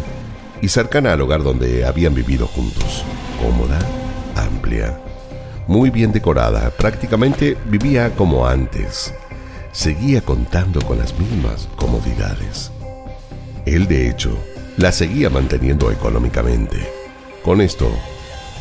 y 0.60 0.68
cercana 0.68 1.14
al 1.14 1.22
hogar 1.22 1.42
donde 1.42 1.86
habían 1.86 2.14
vivido 2.14 2.46
juntos. 2.46 3.04
Cómoda, 3.40 3.78
muy 5.66 5.90
bien 5.90 6.12
decorada, 6.12 6.70
prácticamente 6.70 7.56
vivía 7.66 8.10
como 8.14 8.46
antes 8.46 9.12
seguía 9.72 10.20
contando 10.20 10.80
con 10.80 10.98
las 10.98 11.18
mismas 11.18 11.68
comodidades. 11.76 12.70
Él, 13.66 13.86
de 13.86 14.08
hecho, 14.08 14.36
la 14.76 14.92
seguía 14.92 15.30
manteniendo 15.30 15.90
económicamente. 15.90 16.78
Con 17.44 17.60
esto, 17.60 17.90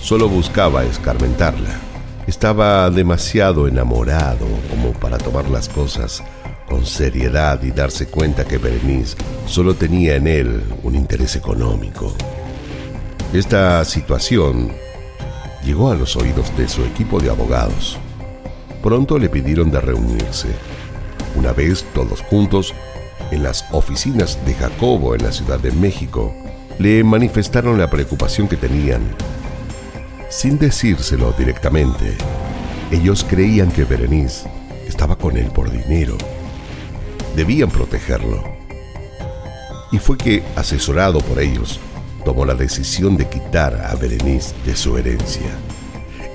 solo 0.02 0.30
buscaba 0.30 0.84
escarmentarla. 0.84 1.80
Estaba 2.28 2.90
demasiado 2.92 3.68
enamorado 3.68 4.46
como 4.70 4.94
para 4.94 5.18
tomar 5.18 5.50
las 5.50 5.68
cosas 5.68 6.24
con 6.68 6.86
seriedad 6.86 7.62
y 7.64 7.72
darse 7.72 8.06
cuenta 8.08 8.46
que 8.46 8.60
Berenice 8.60 9.18
solo 9.48 9.74
tenía 9.74 10.16
en 10.16 10.28
él 10.28 10.64
un 10.84 10.94
interés 10.94 11.36
económico. 11.36 12.14
Esta 13.34 13.84
situación 13.86 14.72
llegó 15.64 15.92
a 15.92 15.96
los 15.96 16.16
oídos 16.16 16.56
de 16.58 16.68
su 16.68 16.84
equipo 16.84 17.20
de 17.20 17.30
abogados. 17.30 17.98
Pronto 18.82 19.18
le 19.18 19.30
pidieron 19.30 19.72
de 19.72 19.82
reunirse 19.82 20.50
una 21.36 21.54
vez 21.54 21.86
todos 21.94 22.22
juntos, 22.22 22.74
en 23.32 23.44
las 23.44 23.66
oficinas 23.72 24.44
de 24.46 24.56
Jacobo 24.56 25.14
en 25.16 25.24
la 25.24 25.32
Ciudad 25.32 25.60
de 25.60 25.72
México, 25.72 26.34
le 26.80 27.04
manifestaron 27.04 27.78
la 27.78 27.90
preocupación 27.90 28.48
que 28.48 28.58
tenían. 28.58 29.02
Sin 30.30 30.58
decírselo 30.58 31.34
directamente, 31.38 32.18
ellos 32.92 33.26
creían 33.28 33.72
que 33.72 33.84
Berenice 33.84 34.50
estaba 34.88 35.16
con 35.16 35.38
él 35.38 35.52
por 35.52 35.70
dinero. 35.70 36.18
Debían 37.36 37.70
protegerlo. 37.70 38.44
Y 39.92 40.00
fue 40.00 40.18
que, 40.18 40.44
asesorado 40.56 41.20
por 41.20 41.40
ellos, 41.40 41.80
tomó 42.30 42.46
la 42.46 42.54
decisión 42.54 43.18
de 43.18 43.28
quitar 43.28 43.74
a 43.74 43.96
Berenice 43.96 44.54
de 44.64 44.76
su 44.76 44.96
herencia. 44.96 45.50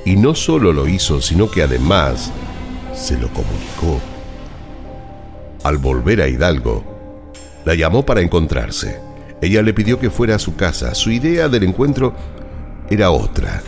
Y 0.04 0.16
no 0.16 0.34
solo 0.34 0.72
lo 0.72 0.88
hizo, 0.88 1.20
sino 1.20 1.48
que 1.48 1.62
además 1.62 2.32
se 2.92 3.16
lo 3.16 3.28
comunicó 3.28 4.00
al 5.62 5.78
volver 5.78 6.20
a 6.20 6.26
Hidalgo, 6.26 6.82
la 7.64 7.76
llamó 7.76 8.04
para 8.04 8.22
encontrarse. 8.22 8.98
Ella 9.40 9.62
le 9.62 9.72
pidió 9.72 10.00
que 10.00 10.10
fuera 10.10 10.34
a 10.34 10.40
su 10.40 10.56
casa. 10.56 10.96
Su 10.96 11.12
idea 11.12 11.48
del 11.48 11.62
encuentro 11.62 12.12
era 12.90 13.12
otra. 13.12 13.62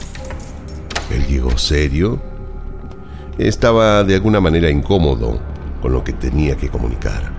Él 1.12 1.28
llegó 1.28 1.56
serio. 1.56 2.20
Estaba 3.38 4.02
de 4.02 4.16
alguna 4.16 4.40
manera 4.40 4.68
incómodo 4.68 5.38
con 5.80 5.92
lo 5.92 6.02
que 6.02 6.12
tenía 6.12 6.56
que 6.56 6.70
comunicar. 6.70 7.30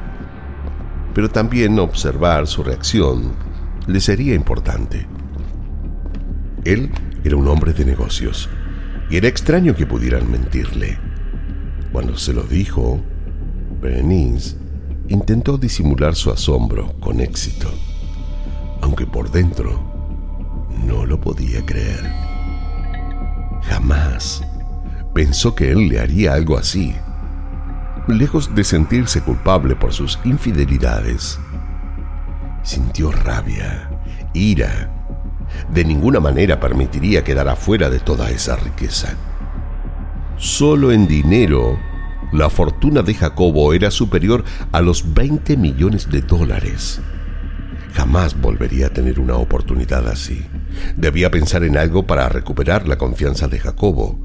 Pero 1.13 1.29
también 1.29 1.77
observar 1.77 2.48
su 2.48 2.63
reacción 2.63 3.47
le 3.88 4.00
sería 4.01 4.36
importante. 4.36 5.08
Él 6.65 6.91
era 7.24 7.38
un 7.38 7.48
hombre 7.48 7.74
de 7.74 7.86
negocios 7.86 8.50
y 9.10 9.17
era 9.17 9.27
extraño 9.27 9.75
que 9.75 9.86
pudieran 9.86 10.29
mentirle. 10.29 11.00
Cuando 11.91 12.17
se 12.17 12.34
lo 12.34 12.44
dijo, 12.44 13.00
Berenice 13.82 14.58
intentó 15.08 15.58
disimular 15.58 16.15
su 16.15 16.32
asombro 16.32 16.94
con 17.00 17.22
éxito, 17.22 17.70
aunque 18.82 19.06
por 19.06 19.32
dentro 19.32 20.67
no 20.86 21.06
lo 21.06 21.20
podía 21.20 21.65
creer. 21.65 22.12
Jamás 23.63 24.44
pensó 25.13 25.56
que 25.56 25.72
él 25.72 25.88
le 25.88 26.00
haría 26.00 26.34
algo 26.34 26.58
así. 26.58 26.94
Lejos 28.08 28.53
de 28.53 28.63
sentirse 28.63 29.22
culpable 29.22 29.75
por 29.75 29.94
sus 29.94 30.20
infidelidades, 30.24 31.39
sintió 32.68 33.12
rabia, 33.12 33.90
ira. 34.34 34.92
De 35.72 35.86
ninguna 35.86 36.20
manera 36.20 36.60
permitiría 36.60 37.24
quedar 37.24 37.48
afuera 37.48 37.90
de 37.90 38.00
toda 38.00 38.30
esa 38.30 38.58
riqueza. 38.58 39.16
Solo 40.38 40.92
en 40.92 41.08
dinero, 41.08 41.80
la 42.34 42.50
fortuna 42.50 43.02
de 43.02 43.14
Jacobo 43.14 43.74
era 43.74 43.90
superior 43.90 44.44
a 44.74 44.82
los 44.82 45.14
20 45.14 45.56
millones 45.56 46.10
de 46.12 46.22
dólares. 46.22 47.00
Jamás 47.94 48.40
volvería 48.40 48.88
a 48.88 48.94
tener 48.94 49.20
una 49.20 49.38
oportunidad 49.38 50.08
así. 50.08 50.46
Debía 50.98 51.32
pensar 51.32 51.64
en 51.64 51.78
algo 51.78 52.06
para 52.06 52.28
recuperar 52.28 52.88
la 52.88 52.98
confianza 52.98 53.48
de 53.48 53.60
Jacobo. 53.60 54.20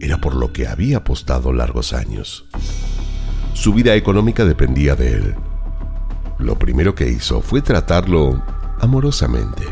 Era 0.00 0.20
por 0.20 0.34
lo 0.34 0.52
que 0.52 0.66
había 0.66 0.98
apostado 0.98 1.52
largos 1.52 1.92
años. 1.92 2.46
Su 3.54 3.72
vida 3.72 3.94
económica 3.94 4.44
dependía 4.44 4.96
de 4.96 5.12
él. 5.12 5.34
Lo 6.38 6.58
primero 6.58 6.94
que 6.94 7.08
hizo 7.08 7.40
fue 7.40 7.62
tratarlo 7.62 8.42
amorosamente. 8.80 9.64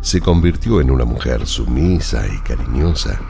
Se 0.00 0.20
convirtió 0.20 0.80
en 0.80 0.90
una 0.90 1.04
mujer 1.04 1.46
sumisa 1.46 2.26
y 2.26 2.38
cariñosa. 2.40 3.20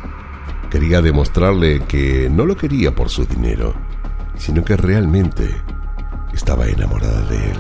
Quería 0.70 1.02
demostrarle 1.02 1.80
que 1.80 2.30
no 2.30 2.46
lo 2.46 2.56
quería 2.56 2.94
por 2.94 3.10
su 3.10 3.24
dinero, 3.26 3.74
sino 4.36 4.64
que 4.64 4.76
realmente 4.76 5.50
estaba 6.32 6.66
enamorada 6.66 7.22
de 7.22 7.36
él. 7.36 7.58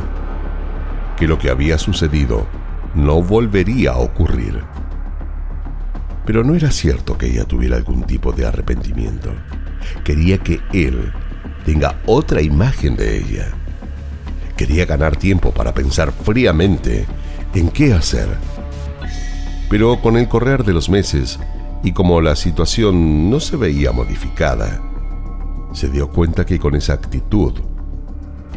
Que 1.16 1.28
lo 1.28 1.38
que 1.38 1.50
había 1.50 1.76
sucedido 1.76 2.46
no 2.94 3.22
volvería 3.22 3.92
a 3.92 3.98
ocurrir. 3.98 4.62
Pero 6.24 6.42
no 6.44 6.54
era 6.54 6.70
cierto 6.70 7.18
que 7.18 7.26
ella 7.26 7.44
tuviera 7.44 7.76
algún 7.76 8.04
tipo 8.04 8.32
de 8.32 8.46
arrepentimiento. 8.46 9.30
Quería 10.04 10.38
que 10.38 10.60
él 10.72 11.12
tenga 11.64 12.00
otra 12.06 12.40
imagen 12.40 12.96
de 12.96 13.18
ella. 13.18 13.59
Quería 14.60 14.84
ganar 14.84 15.16
tiempo 15.16 15.52
para 15.52 15.72
pensar 15.72 16.12
fríamente 16.12 17.06
en 17.54 17.70
qué 17.70 17.94
hacer. 17.94 18.28
Pero 19.70 20.02
con 20.02 20.18
el 20.18 20.28
correr 20.28 20.64
de 20.64 20.74
los 20.74 20.90
meses 20.90 21.40
y 21.82 21.92
como 21.92 22.20
la 22.20 22.36
situación 22.36 23.30
no 23.30 23.40
se 23.40 23.56
veía 23.56 23.90
modificada, 23.90 24.82
se 25.72 25.88
dio 25.88 26.10
cuenta 26.10 26.44
que 26.44 26.58
con 26.58 26.74
esa 26.74 26.92
actitud 26.92 27.54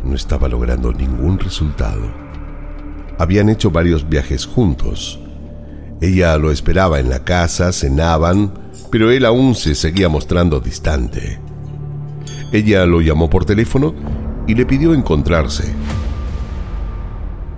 no 0.04 0.14
estaba 0.14 0.50
logrando 0.50 0.92
ningún 0.92 1.40
resultado. 1.40 2.12
Habían 3.18 3.48
hecho 3.48 3.72
varios 3.72 4.10
viajes 4.10 4.46
juntos. 4.46 5.22
Ella 6.02 6.38
lo 6.38 6.52
esperaba 6.52 7.00
en 7.00 7.08
la 7.08 7.24
casa, 7.24 7.72
cenaban, 7.72 8.52
pero 8.92 9.10
él 9.10 9.24
aún 9.24 9.56
se 9.56 9.74
seguía 9.74 10.10
mostrando 10.10 10.60
distante. 10.60 11.40
Ella 12.52 12.86
lo 12.86 13.00
llamó 13.00 13.30
por 13.30 13.46
teléfono 13.46 13.96
y 14.48 14.54
le 14.56 14.66
pidió 14.66 14.94
encontrarse. 14.94 15.74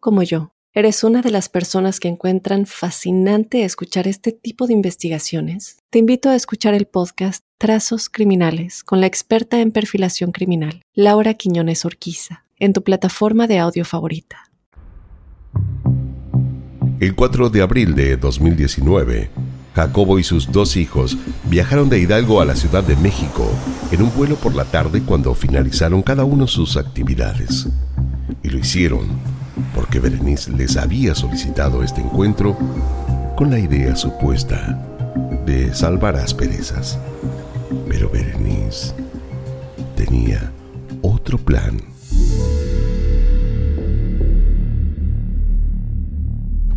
como 0.00 0.22
yo, 0.22 0.52
eres 0.72 1.04
una 1.04 1.20
de 1.20 1.30
las 1.30 1.48
personas 1.48 2.00
que 2.00 2.08
encuentran 2.08 2.64
fascinante 2.64 3.64
escuchar 3.64 4.08
este 4.08 4.32
tipo 4.32 4.66
de 4.66 4.72
investigaciones, 4.72 5.76
te 5.90 5.98
invito 5.98 6.30
a 6.30 6.34
escuchar 6.34 6.74
el 6.74 6.86
podcast 6.86 7.44
Trazos 7.58 8.08
Criminales 8.08 8.82
con 8.82 9.00
la 9.00 9.06
experta 9.06 9.60
en 9.60 9.72
perfilación 9.72 10.32
criminal, 10.32 10.82
Laura 10.94 11.34
Quiñones 11.34 11.84
Orquiza, 11.84 12.44
en 12.58 12.72
tu 12.72 12.82
plataforma 12.82 13.46
de 13.46 13.58
audio 13.58 13.84
favorita. 13.84 14.50
El 16.98 17.14
4 17.14 17.50
de 17.50 17.62
abril 17.62 17.94
de 17.94 18.16
2019, 18.16 19.30
Jacobo 19.74 20.18
y 20.18 20.24
sus 20.24 20.50
dos 20.50 20.76
hijos 20.76 21.16
viajaron 21.44 21.88
de 21.88 22.00
Hidalgo 22.00 22.40
a 22.40 22.44
la 22.44 22.56
Ciudad 22.56 22.82
de 22.82 22.96
México 22.96 23.50
en 23.90 24.02
un 24.02 24.14
vuelo 24.14 24.36
por 24.36 24.54
la 24.54 24.64
tarde 24.64 25.02
cuando 25.02 25.34
finalizaron 25.34 26.02
cada 26.02 26.24
uno 26.24 26.46
sus 26.46 26.76
actividades. 26.76 27.68
Y 28.42 28.48
lo 28.48 28.58
hicieron 28.58 29.08
porque 29.90 30.08
Berenice 30.08 30.52
les 30.52 30.76
había 30.76 31.16
solicitado 31.16 31.82
este 31.82 32.00
encuentro 32.00 32.56
con 33.34 33.50
la 33.50 33.58
idea 33.58 33.96
supuesta 33.96 34.80
de 35.44 35.74
salvar 35.74 36.14
asperezas. 36.14 36.96
Pero 37.88 38.08
Berenice 38.08 38.94
tenía 39.96 40.52
otro 41.02 41.38
plan. 41.38 41.82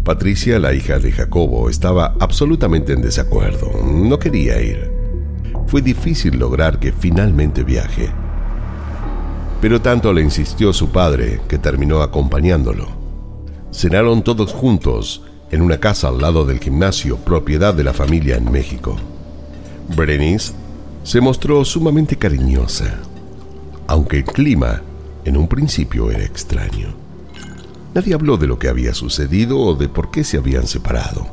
Patricia, 0.04 0.58
la 0.58 0.74
hija 0.74 0.98
de 0.98 1.12
Jacobo, 1.12 1.70
estaba 1.70 2.16
absolutamente 2.20 2.94
en 2.94 3.04
desacuerdo. 3.04 3.70
No 3.84 4.18
quería 4.18 4.60
ir. 4.60 4.90
Fue 5.68 5.84
difícil 5.84 6.40
lograr 6.40 6.80
que 6.80 6.92
finalmente 6.92 7.62
viaje. 7.64 8.10
Pero 9.62 9.84
tanto 9.84 10.12
le 10.14 10.24
insistió 10.24 10.74
su 10.74 10.90
padre 10.90 11.42
que 11.48 11.60
terminó 11.60 12.02
acompañándolo. 12.02 13.03
Cenaron 13.74 14.24
todos 14.24 14.54
juntos 14.54 15.24
en 15.50 15.62
una 15.62 15.80
casa 15.80 16.08
al 16.08 16.20
lado 16.20 16.46
del 16.46 16.60
gimnasio, 16.60 17.18
propiedad 17.18 17.74
de 17.74 17.84
la 17.84 17.92
familia 17.92 18.38
en 18.38 18.52
México. 18.52 18.96
Berenice 19.98 20.54
se 21.04 21.20
mostró 21.20 21.66
sumamente 21.66 22.16
cariñosa, 22.16 23.00
aunque 23.88 24.18
el 24.18 24.26
clima 24.26 24.82
en 25.26 25.38
un 25.38 25.48
principio 25.48 26.12
era 26.12 26.24
extraño. 26.24 26.94
Nadie 27.96 28.14
habló 28.14 28.38
de 28.38 28.48
lo 28.48 28.60
que 28.60 28.70
había 28.70 28.94
sucedido 28.94 29.60
o 29.60 29.76
de 29.76 29.90
por 29.90 30.12
qué 30.12 30.24
se 30.24 30.38
habían 30.38 30.68
separado. 30.68 31.28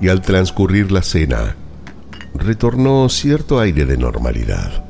Y 0.00 0.08
al 0.08 0.20
transcurrir 0.20 0.90
la 0.90 1.02
cena, 1.02 1.56
retornó 2.34 3.08
cierto 3.08 3.60
aire 3.60 3.86
de 3.86 3.96
normalidad. 3.96 4.84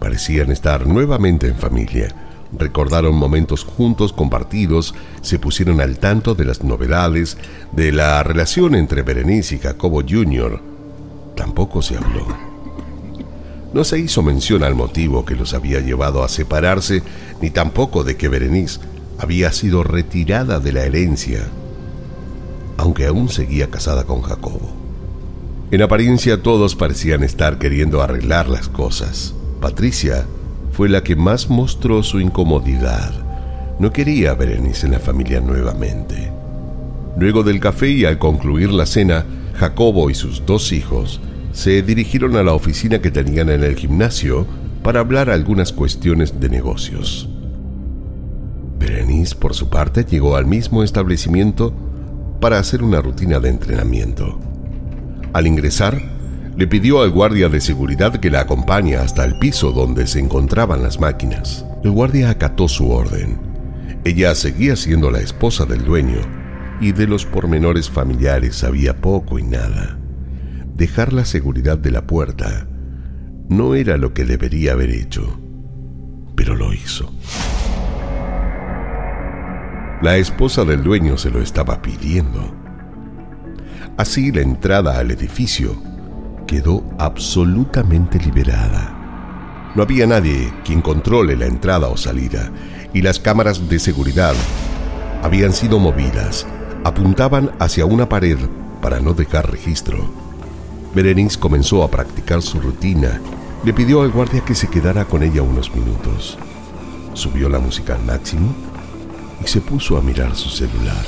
Parecían 0.00 0.50
estar 0.50 0.86
nuevamente 0.86 1.46
en 1.46 1.54
familia. 1.54 2.23
Recordaron 2.58 3.14
momentos 3.16 3.64
juntos 3.64 4.12
compartidos, 4.12 4.94
se 5.22 5.38
pusieron 5.38 5.80
al 5.80 5.98
tanto 5.98 6.34
de 6.34 6.44
las 6.44 6.62
novedades, 6.62 7.36
de 7.72 7.92
la 7.92 8.22
relación 8.22 8.74
entre 8.74 9.02
Berenice 9.02 9.56
y 9.56 9.58
Jacobo 9.58 10.02
Jr. 10.08 10.60
Tampoco 11.36 11.82
se 11.82 11.96
habló. 11.96 12.26
No 13.72 13.82
se 13.82 13.98
hizo 13.98 14.22
mención 14.22 14.62
al 14.62 14.76
motivo 14.76 15.24
que 15.24 15.34
los 15.34 15.52
había 15.52 15.80
llevado 15.80 16.22
a 16.22 16.28
separarse, 16.28 17.02
ni 17.40 17.50
tampoco 17.50 18.04
de 18.04 18.16
que 18.16 18.28
Berenice 18.28 18.78
había 19.18 19.50
sido 19.50 19.82
retirada 19.82 20.60
de 20.60 20.72
la 20.72 20.84
herencia, 20.84 21.48
aunque 22.76 23.06
aún 23.06 23.28
seguía 23.28 23.70
casada 23.70 24.04
con 24.04 24.22
Jacobo. 24.22 24.70
En 25.72 25.82
apariencia 25.82 26.40
todos 26.40 26.76
parecían 26.76 27.24
estar 27.24 27.58
queriendo 27.58 28.00
arreglar 28.00 28.48
las 28.48 28.68
cosas. 28.68 29.34
Patricia 29.60 30.24
fue 30.74 30.88
la 30.88 31.04
que 31.04 31.14
más 31.14 31.50
mostró 31.50 32.02
su 32.02 32.18
incomodidad. 32.18 33.12
No 33.78 33.92
quería 33.92 34.32
a 34.32 34.34
Berenice 34.34 34.86
en 34.86 34.92
la 34.92 34.98
familia 34.98 35.40
nuevamente. 35.40 36.32
Luego 37.16 37.44
del 37.44 37.60
café 37.60 37.90
y 37.90 38.04
al 38.04 38.18
concluir 38.18 38.72
la 38.72 38.84
cena, 38.84 39.24
Jacobo 39.54 40.10
y 40.10 40.14
sus 40.14 40.44
dos 40.44 40.72
hijos 40.72 41.20
se 41.52 41.80
dirigieron 41.82 42.34
a 42.34 42.42
la 42.42 42.54
oficina 42.54 42.98
que 42.98 43.12
tenían 43.12 43.50
en 43.50 43.62
el 43.62 43.76
gimnasio 43.76 44.48
para 44.82 44.98
hablar 44.98 45.30
algunas 45.30 45.72
cuestiones 45.72 46.40
de 46.40 46.48
negocios. 46.48 47.28
Berenice, 48.80 49.36
por 49.36 49.54
su 49.54 49.68
parte, 49.68 50.04
llegó 50.04 50.34
al 50.34 50.46
mismo 50.46 50.82
establecimiento 50.82 51.72
para 52.40 52.58
hacer 52.58 52.82
una 52.82 53.00
rutina 53.00 53.38
de 53.38 53.50
entrenamiento. 53.50 54.40
Al 55.32 55.46
ingresar, 55.46 56.02
le 56.56 56.68
pidió 56.68 57.02
al 57.02 57.10
guardia 57.10 57.48
de 57.48 57.60
seguridad 57.60 58.16
que 58.20 58.30
la 58.30 58.40
acompañe 58.40 58.96
hasta 58.96 59.24
el 59.24 59.38
piso 59.38 59.72
donde 59.72 60.06
se 60.06 60.20
encontraban 60.20 60.82
las 60.82 61.00
máquinas. 61.00 61.66
El 61.82 61.90
guardia 61.90 62.30
acató 62.30 62.68
su 62.68 62.90
orden. 62.90 63.40
Ella 64.04 64.34
seguía 64.34 64.76
siendo 64.76 65.10
la 65.10 65.20
esposa 65.20 65.64
del 65.64 65.84
dueño 65.84 66.20
y 66.80 66.92
de 66.92 67.06
los 67.06 67.26
pormenores 67.26 67.90
familiares 67.90 68.56
sabía 68.56 69.00
poco 69.00 69.38
y 69.38 69.42
nada. 69.42 69.98
Dejar 70.74 71.12
la 71.12 71.24
seguridad 71.24 71.78
de 71.78 71.90
la 71.90 72.06
puerta 72.06 72.68
no 73.48 73.74
era 73.74 73.96
lo 73.96 74.14
que 74.14 74.24
debería 74.24 74.72
haber 74.72 74.90
hecho, 74.90 75.40
pero 76.36 76.54
lo 76.54 76.72
hizo. 76.72 77.12
La 80.02 80.16
esposa 80.18 80.64
del 80.64 80.84
dueño 80.84 81.16
se 81.16 81.30
lo 81.30 81.40
estaba 81.40 81.82
pidiendo. 81.82 82.54
Así 83.96 84.30
la 84.32 84.42
entrada 84.42 84.98
al 84.98 85.10
edificio 85.10 85.93
quedó 86.46 86.84
absolutamente 86.98 88.18
liberada. 88.18 89.72
No 89.74 89.82
había 89.82 90.06
nadie 90.06 90.52
quien 90.64 90.80
controle 90.80 91.36
la 91.36 91.46
entrada 91.46 91.88
o 91.88 91.96
salida 91.96 92.50
y 92.92 93.02
las 93.02 93.18
cámaras 93.18 93.68
de 93.68 93.78
seguridad 93.78 94.34
habían 95.22 95.52
sido 95.52 95.78
movidas, 95.78 96.46
apuntaban 96.84 97.50
hacia 97.58 97.86
una 97.86 98.08
pared 98.08 98.38
para 98.80 99.00
no 99.00 99.14
dejar 99.14 99.50
registro. 99.50 99.96
Berenice 100.94 101.40
comenzó 101.40 101.82
a 101.82 101.90
practicar 101.90 102.42
su 102.42 102.60
rutina. 102.60 103.20
Le 103.64 103.72
pidió 103.72 104.02
al 104.02 104.10
guardia 104.10 104.44
que 104.44 104.54
se 104.54 104.68
quedara 104.68 105.06
con 105.06 105.22
ella 105.22 105.42
unos 105.42 105.74
minutos. 105.74 106.38
Subió 107.14 107.48
la 107.48 107.58
música 107.58 107.94
al 107.94 108.04
máximo 108.04 108.54
y 109.42 109.48
se 109.48 109.60
puso 109.60 109.96
a 109.96 110.02
mirar 110.02 110.36
su 110.36 110.50
celular. 110.50 111.04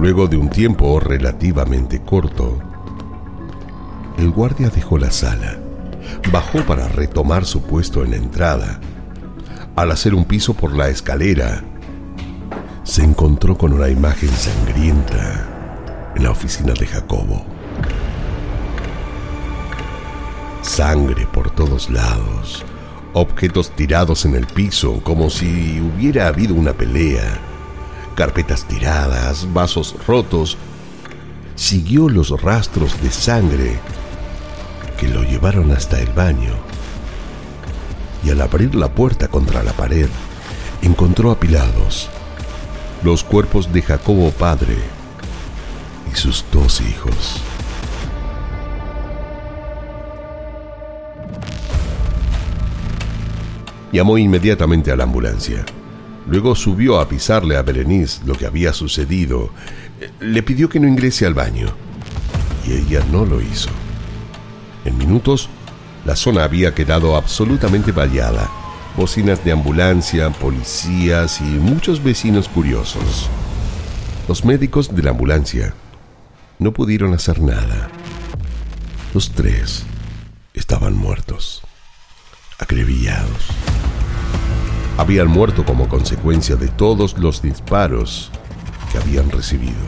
Luego 0.00 0.28
de 0.28 0.38
un 0.38 0.48
tiempo 0.48 0.98
relativamente 0.98 2.00
corto, 2.00 2.58
el 4.16 4.30
guardia 4.30 4.70
dejó 4.70 4.96
la 4.96 5.10
sala, 5.10 5.58
bajó 6.32 6.60
para 6.62 6.88
retomar 6.88 7.44
su 7.44 7.60
puesto 7.60 8.02
en 8.02 8.12
la 8.12 8.16
entrada. 8.16 8.80
Al 9.76 9.90
hacer 9.90 10.14
un 10.14 10.24
piso 10.24 10.54
por 10.54 10.74
la 10.74 10.88
escalera, 10.88 11.62
se 12.82 13.04
encontró 13.04 13.58
con 13.58 13.74
una 13.74 13.90
imagen 13.90 14.30
sangrienta 14.30 16.12
en 16.16 16.22
la 16.22 16.30
oficina 16.30 16.72
de 16.72 16.86
Jacobo. 16.86 17.44
Sangre 20.62 21.26
por 21.30 21.50
todos 21.50 21.90
lados, 21.90 22.64
objetos 23.12 23.70
tirados 23.76 24.24
en 24.24 24.34
el 24.34 24.46
piso 24.46 25.02
como 25.04 25.28
si 25.28 25.78
hubiera 25.78 26.26
habido 26.26 26.54
una 26.54 26.72
pelea 26.72 27.49
carpetas 28.14 28.64
tiradas, 28.66 29.52
vasos 29.52 29.94
rotos, 30.06 30.56
siguió 31.54 32.08
los 32.08 32.40
rastros 32.40 33.00
de 33.02 33.10
sangre 33.10 33.78
que 34.98 35.08
lo 35.08 35.22
llevaron 35.22 35.70
hasta 35.72 36.00
el 36.00 36.12
baño. 36.12 36.54
Y 38.24 38.30
al 38.30 38.40
abrir 38.40 38.74
la 38.74 38.88
puerta 38.94 39.28
contra 39.28 39.62
la 39.62 39.72
pared, 39.72 40.08
encontró 40.82 41.30
apilados 41.30 42.10
los 43.02 43.24
cuerpos 43.24 43.72
de 43.72 43.82
Jacobo 43.82 44.30
padre 44.30 44.76
y 46.12 46.16
sus 46.16 46.44
dos 46.52 46.80
hijos. 46.80 47.40
Llamó 53.92 54.18
inmediatamente 54.18 54.92
a 54.92 54.96
la 54.96 55.04
ambulancia. 55.04 55.64
Luego 56.30 56.54
subió 56.54 56.98
a 56.98 57.02
avisarle 57.02 57.56
a 57.56 57.62
Berenice 57.62 58.20
lo 58.24 58.34
que 58.34 58.46
había 58.46 58.72
sucedido. 58.72 59.50
Le 60.20 60.44
pidió 60.44 60.68
que 60.68 60.78
no 60.78 60.86
ingrese 60.86 61.26
al 61.26 61.34
baño. 61.34 61.66
Y 62.64 62.74
ella 62.74 63.04
no 63.10 63.24
lo 63.24 63.42
hizo. 63.42 63.68
En 64.84 64.96
minutos, 64.96 65.48
la 66.04 66.14
zona 66.14 66.44
había 66.44 66.72
quedado 66.72 67.16
absolutamente 67.16 67.90
vallada. 67.90 68.48
Bocinas 68.96 69.44
de 69.44 69.50
ambulancia, 69.50 70.30
policías 70.30 71.40
y 71.40 71.44
muchos 71.44 72.00
vecinos 72.00 72.48
curiosos. 72.48 73.28
Los 74.28 74.44
médicos 74.44 74.94
de 74.94 75.02
la 75.02 75.10
ambulancia 75.10 75.74
no 76.60 76.72
pudieron 76.72 77.12
hacer 77.12 77.40
nada. 77.40 77.90
Los 79.12 79.32
tres 79.32 79.84
estaban 80.54 80.96
muertos, 80.96 81.62
acribillados 82.60 83.48
habían 85.00 85.28
muerto 85.28 85.64
como 85.64 85.88
consecuencia 85.88 86.56
de 86.56 86.68
todos 86.68 87.16
los 87.16 87.40
disparos 87.40 88.30
que 88.92 88.98
habían 88.98 89.30
recibido. 89.30 89.78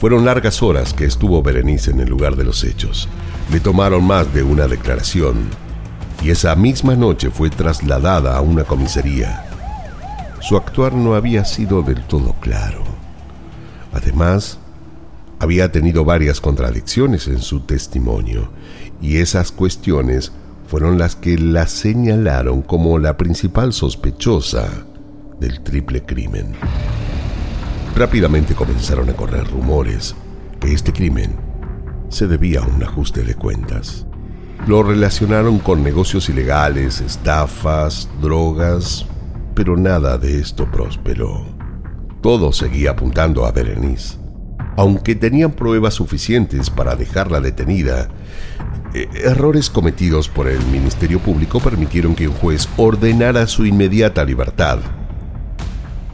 Fueron 0.00 0.24
largas 0.24 0.60
horas 0.60 0.92
que 0.92 1.04
estuvo 1.04 1.40
Berenice 1.40 1.92
en 1.92 2.00
el 2.00 2.08
lugar 2.08 2.34
de 2.34 2.42
los 2.42 2.64
hechos. 2.64 3.08
Le 3.52 3.60
tomaron 3.60 4.04
más 4.04 4.34
de 4.34 4.42
una 4.42 4.66
declaración 4.66 5.36
y 6.20 6.30
esa 6.30 6.56
misma 6.56 6.96
noche 6.96 7.30
fue 7.30 7.48
trasladada 7.48 8.36
a 8.36 8.40
una 8.40 8.64
comisaría. 8.64 9.44
Su 10.40 10.56
actuar 10.56 10.94
no 10.94 11.14
había 11.14 11.44
sido 11.44 11.82
del 11.82 12.02
todo 12.02 12.34
claro. 12.40 12.82
Además, 13.92 14.58
había 15.38 15.70
tenido 15.70 16.04
varias 16.04 16.40
contradicciones 16.40 17.28
en 17.28 17.38
su 17.38 17.60
testimonio 17.60 18.50
y 19.00 19.18
esas 19.18 19.52
cuestiones 19.52 20.32
fueron 20.68 20.98
las 20.98 21.16
que 21.16 21.38
la 21.38 21.66
señalaron 21.66 22.60
como 22.60 22.98
la 22.98 23.16
principal 23.16 23.72
sospechosa 23.72 24.68
del 25.40 25.62
triple 25.62 26.02
crimen. 26.02 26.52
Rápidamente 27.96 28.54
comenzaron 28.54 29.08
a 29.08 29.14
correr 29.14 29.48
rumores 29.48 30.14
que 30.60 30.74
este 30.74 30.92
crimen 30.92 31.36
se 32.10 32.26
debía 32.26 32.60
a 32.60 32.66
un 32.66 32.82
ajuste 32.82 33.22
de 33.22 33.34
cuentas. 33.34 34.04
Lo 34.66 34.82
relacionaron 34.82 35.58
con 35.58 35.82
negocios 35.82 36.28
ilegales, 36.28 37.00
estafas, 37.00 38.06
drogas, 38.20 39.06
pero 39.54 39.74
nada 39.74 40.18
de 40.18 40.38
esto 40.38 40.70
prosperó. 40.70 41.46
Todo 42.20 42.52
seguía 42.52 42.90
apuntando 42.90 43.46
a 43.46 43.52
Berenice. 43.52 44.18
Aunque 44.76 45.14
tenían 45.14 45.52
pruebas 45.52 45.94
suficientes 45.94 46.68
para 46.68 46.94
dejarla 46.94 47.40
detenida, 47.40 48.08
errores 48.94 49.70
cometidos 49.70 50.28
por 50.28 50.48
el 50.48 50.64
Ministerio 50.66 51.20
Público 51.20 51.60
permitieron 51.60 52.14
que 52.14 52.28
un 52.28 52.34
juez 52.34 52.68
ordenara 52.76 53.46
su 53.46 53.66
inmediata 53.66 54.24
libertad. 54.24 54.78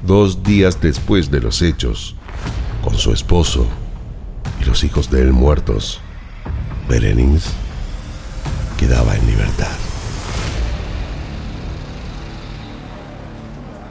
Dos 0.04 0.42
días 0.42 0.80
después 0.80 1.30
de 1.30 1.40
los 1.40 1.62
hechos, 1.62 2.16
con 2.82 2.94
su 2.94 3.12
esposo 3.12 3.66
y 4.60 4.64
los 4.64 4.84
hijos 4.84 5.10
de 5.10 5.22
él 5.22 5.32
muertos, 5.32 6.00
Berenice 6.88 7.50
quedaba 8.76 9.16
en 9.16 9.26
libertad. 9.26 9.72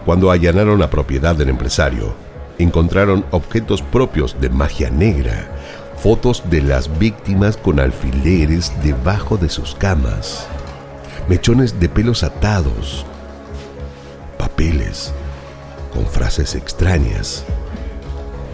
Cuando 0.05 0.29
allanaron 0.29 0.79
la 0.79 0.89
propiedad 0.89 1.35
del 1.35 1.49
empresario, 1.49 2.13
encontraron 2.57 3.25
objetos 3.31 3.81
propios 3.81 4.35
de 4.39 4.49
magia 4.49 4.89
negra, 4.89 5.52
fotos 6.03 6.43
de 6.49 6.61
las 6.61 6.99
víctimas 6.99 7.55
con 7.55 7.79
alfileres 7.79 8.73
debajo 8.83 9.37
de 9.37 9.47
sus 9.47 9.73
camas, 9.73 10.45
mechones 11.29 11.79
de 11.79 11.87
pelos 11.87 12.23
atados, 12.23 13.05
papeles 14.37 15.13
con 15.93 16.05
frases 16.05 16.55
extrañas. 16.55 17.45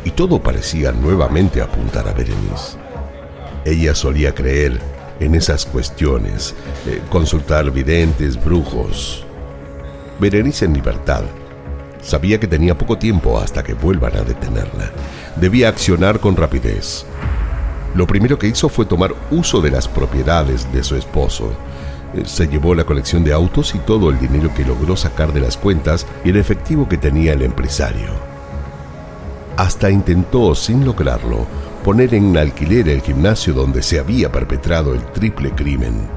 Y 0.06 0.12
todo 0.12 0.44
parecía 0.44 0.92
nuevamente 0.92 1.60
apuntar 1.60 2.08
a 2.08 2.14
Berenice. 2.14 2.78
Ella 3.66 3.96
solía 3.96 4.36
creer 4.36 4.80
en 5.20 5.34
esas 5.34 5.66
cuestiones, 5.66 6.54
eh, 6.86 7.02
consultar 7.10 7.72
videntes, 7.72 8.42
brujos. 8.42 9.26
Berenice 10.20 10.66
en 10.66 10.76
libertad 10.76 11.24
sabía 12.02 12.40
que 12.40 12.48
tenía 12.48 12.78
poco 12.78 12.98
tiempo 12.98 13.40
hasta 13.40 13.64
que 13.64 13.74
vuelvan 13.74 14.16
a 14.16 14.22
detenerla. 14.22 14.92
Debía 15.36 15.70
accionar 15.70 16.20
con 16.20 16.36
rapidez. 16.36 17.06
Lo 17.96 18.06
primero 18.06 18.38
que 18.38 18.48
hizo 18.48 18.70
fue 18.70 18.86
tomar 18.86 19.16
uso 19.32 19.62
de 19.62 19.72
las 19.72 19.88
propiedades 19.88 20.72
de 20.72 20.84
su 20.84 20.96
esposo. 20.96 21.52
Eh, 22.14 22.24
se 22.26 22.48
llevó 22.48 22.76
la 22.76 22.86
colección 22.86 23.24
de 23.24 23.34
autos 23.34 23.74
y 23.74 23.80
todo 23.80 24.10
el 24.10 24.20
dinero 24.20 24.54
que 24.54 24.66
logró 24.66 24.96
sacar 24.96 25.34
de 25.34 25.42
las 25.42 25.58
cuentas 25.58 26.06
y 26.24 26.30
el 26.30 26.38
efectivo 26.38 26.88
que 26.88 26.98
tenía 26.98 27.34
el 27.34 27.42
empresario. 27.42 28.10
Hasta 29.58 29.90
intentó, 29.90 30.56
sin 30.56 30.86
lograrlo, 30.86 31.46
poner 31.84 32.14
en 32.14 32.38
alquiler 32.38 32.90
el 32.90 33.02
gimnasio 33.02 33.54
donde 33.54 33.82
se 33.82 34.00
había 34.00 34.32
perpetrado 34.32 34.94
el 34.94 35.04
triple 35.12 35.52
crimen. 35.52 36.08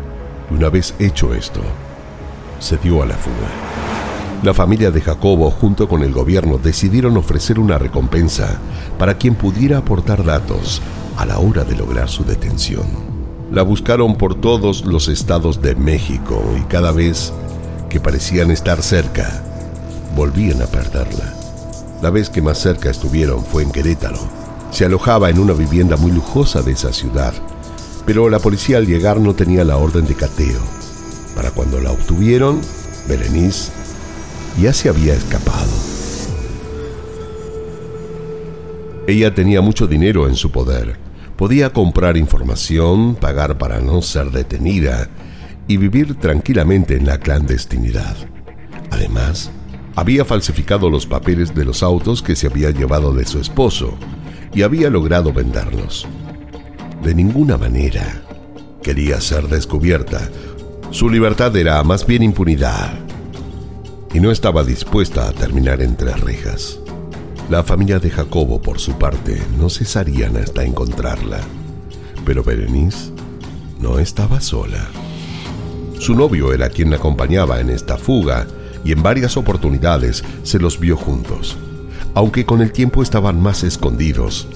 Y 0.50 0.54
una 0.54 0.68
vez 0.68 0.94
hecho 0.98 1.34
esto, 1.34 1.60
se 2.60 2.76
dio 2.76 3.02
a 3.02 3.06
la 3.06 3.16
fuga. 3.16 3.48
La 4.42 4.52
familia 4.52 4.90
de 4.90 5.00
Jacobo 5.00 5.50
junto 5.50 5.88
con 5.88 6.02
el 6.02 6.12
gobierno 6.12 6.58
decidieron 6.58 7.16
ofrecer 7.16 7.58
una 7.58 7.78
recompensa 7.78 8.58
para 8.98 9.14
quien 9.14 9.36
pudiera 9.36 9.78
aportar 9.78 10.24
datos 10.24 10.82
a 11.16 11.26
la 11.26 11.38
hora 11.38 11.64
de 11.64 11.76
lograr 11.76 12.08
su 12.08 12.24
detención. 12.24 12.86
La 13.50 13.62
buscaron 13.62 14.16
por 14.16 14.34
todos 14.34 14.84
los 14.86 15.08
estados 15.08 15.60
de 15.60 15.74
México 15.74 16.42
y 16.58 16.62
cada 16.62 16.92
vez 16.92 17.32
que 17.90 18.00
parecían 18.00 18.50
estar 18.50 18.82
cerca, 18.82 19.42
volvían 20.16 20.62
a 20.62 20.66
perderla. 20.66 21.34
La 22.00 22.10
vez 22.10 22.30
que 22.30 22.40
más 22.40 22.58
cerca 22.58 22.90
estuvieron 22.90 23.44
fue 23.44 23.62
en 23.62 23.70
Querétaro. 23.70 24.18
Se 24.70 24.86
alojaba 24.86 25.28
en 25.28 25.38
una 25.38 25.52
vivienda 25.52 25.96
muy 25.96 26.10
lujosa 26.10 26.62
de 26.62 26.72
esa 26.72 26.92
ciudad, 26.92 27.34
pero 28.06 28.30
la 28.30 28.38
policía 28.38 28.78
al 28.78 28.86
llegar 28.86 29.20
no 29.20 29.34
tenía 29.34 29.64
la 29.64 29.76
orden 29.76 30.06
de 30.06 30.14
cateo. 30.14 30.60
Para 31.36 31.50
cuando 31.50 31.80
la 31.80 31.92
obtuvieron, 31.92 32.60
Berenice 33.06 33.70
ya 34.60 34.72
se 34.72 34.88
había 34.88 35.14
escapado. 35.14 35.70
Ella 39.06 39.34
tenía 39.34 39.60
mucho 39.60 39.86
dinero 39.86 40.28
en 40.28 40.36
su 40.36 40.50
poder. 40.50 41.01
Podía 41.36 41.72
comprar 41.72 42.16
información, 42.16 43.14
pagar 43.14 43.58
para 43.58 43.80
no 43.80 44.02
ser 44.02 44.30
detenida 44.30 45.08
y 45.66 45.76
vivir 45.76 46.14
tranquilamente 46.16 46.96
en 46.96 47.06
la 47.06 47.18
clandestinidad. 47.18 48.16
Además, 48.90 49.50
había 49.96 50.24
falsificado 50.24 50.88
los 50.90 51.06
papeles 51.06 51.54
de 51.54 51.64
los 51.64 51.82
autos 51.82 52.22
que 52.22 52.36
se 52.36 52.46
había 52.46 52.70
llevado 52.70 53.12
de 53.12 53.26
su 53.26 53.38
esposo 53.38 53.94
y 54.54 54.62
había 54.62 54.90
logrado 54.90 55.32
venderlos. 55.32 56.06
De 57.02 57.14
ninguna 57.14 57.56
manera 57.56 58.22
quería 58.82 59.20
ser 59.20 59.48
descubierta. 59.48 60.28
Su 60.90 61.08
libertad 61.08 61.56
era 61.56 61.82
más 61.82 62.06
bien 62.06 62.22
impunidad 62.22 62.92
y 64.12 64.20
no 64.20 64.30
estaba 64.30 64.62
dispuesta 64.62 65.28
a 65.28 65.32
terminar 65.32 65.80
entre 65.80 66.12
rejas. 66.12 66.81
La 67.52 67.62
familia 67.62 67.98
de 67.98 68.08
Jacobo, 68.08 68.62
por 68.62 68.80
su 68.80 68.92
parte, 68.94 69.38
no 69.58 69.68
cesarían 69.68 70.38
hasta 70.38 70.64
encontrarla. 70.64 71.38
Pero 72.24 72.42
Berenice 72.42 73.12
no 73.78 73.98
estaba 73.98 74.40
sola. 74.40 74.88
Su 75.98 76.14
novio 76.14 76.54
era 76.54 76.70
quien 76.70 76.88
la 76.88 76.96
acompañaba 76.96 77.60
en 77.60 77.68
esta 77.68 77.98
fuga 77.98 78.46
y 78.86 78.92
en 78.92 79.02
varias 79.02 79.36
oportunidades 79.36 80.24
se 80.44 80.58
los 80.58 80.80
vio 80.80 80.96
juntos, 80.96 81.58
aunque 82.14 82.46
con 82.46 82.62
el 82.62 82.72
tiempo 82.72 83.02
estaban 83.02 83.38
más 83.42 83.64
escondidos. 83.64 84.48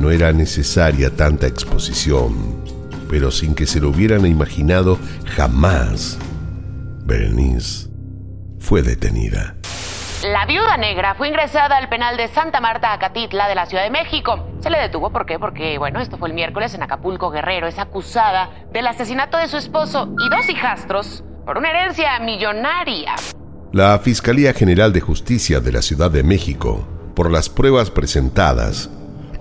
No 0.00 0.12
era 0.12 0.32
necesaria 0.32 1.10
tanta 1.10 1.48
exposición, 1.48 2.32
pero 3.10 3.32
sin 3.32 3.56
que 3.56 3.66
se 3.66 3.80
lo 3.80 3.88
hubieran 3.88 4.24
imaginado 4.24 5.00
jamás, 5.24 6.16
Berenice 7.04 7.88
fue 8.60 8.82
detenida. 8.82 9.53
La 10.24 10.46
viuda 10.46 10.78
negra 10.78 11.14
fue 11.16 11.28
ingresada 11.28 11.76
al 11.76 11.90
penal 11.90 12.16
de 12.16 12.28
Santa 12.28 12.58
Marta, 12.58 12.94
Acatitla, 12.94 13.46
de 13.46 13.54
la 13.54 13.66
Ciudad 13.66 13.84
de 13.84 13.90
México. 13.90 14.48
Se 14.60 14.70
le 14.70 14.78
detuvo, 14.78 15.10
¿por 15.10 15.26
qué? 15.26 15.38
Porque, 15.38 15.76
bueno, 15.76 16.00
esto 16.00 16.16
fue 16.16 16.28
el 16.28 16.34
miércoles 16.34 16.72
en 16.72 16.82
Acapulco 16.82 17.30
Guerrero. 17.30 17.66
Es 17.66 17.78
acusada 17.78 18.48
del 18.72 18.86
asesinato 18.86 19.36
de 19.36 19.48
su 19.48 19.58
esposo 19.58 20.08
y 20.18 20.30
dos 20.30 20.48
hijastros 20.48 21.22
por 21.44 21.58
una 21.58 21.68
herencia 21.68 22.18
millonaria. 22.20 23.16
La 23.72 23.98
Fiscalía 23.98 24.54
General 24.54 24.94
de 24.94 25.02
Justicia 25.02 25.60
de 25.60 25.72
la 25.72 25.82
Ciudad 25.82 26.10
de 26.10 26.22
México, 26.22 26.88
por 27.14 27.30
las 27.30 27.50
pruebas 27.50 27.90
presentadas, 27.90 28.88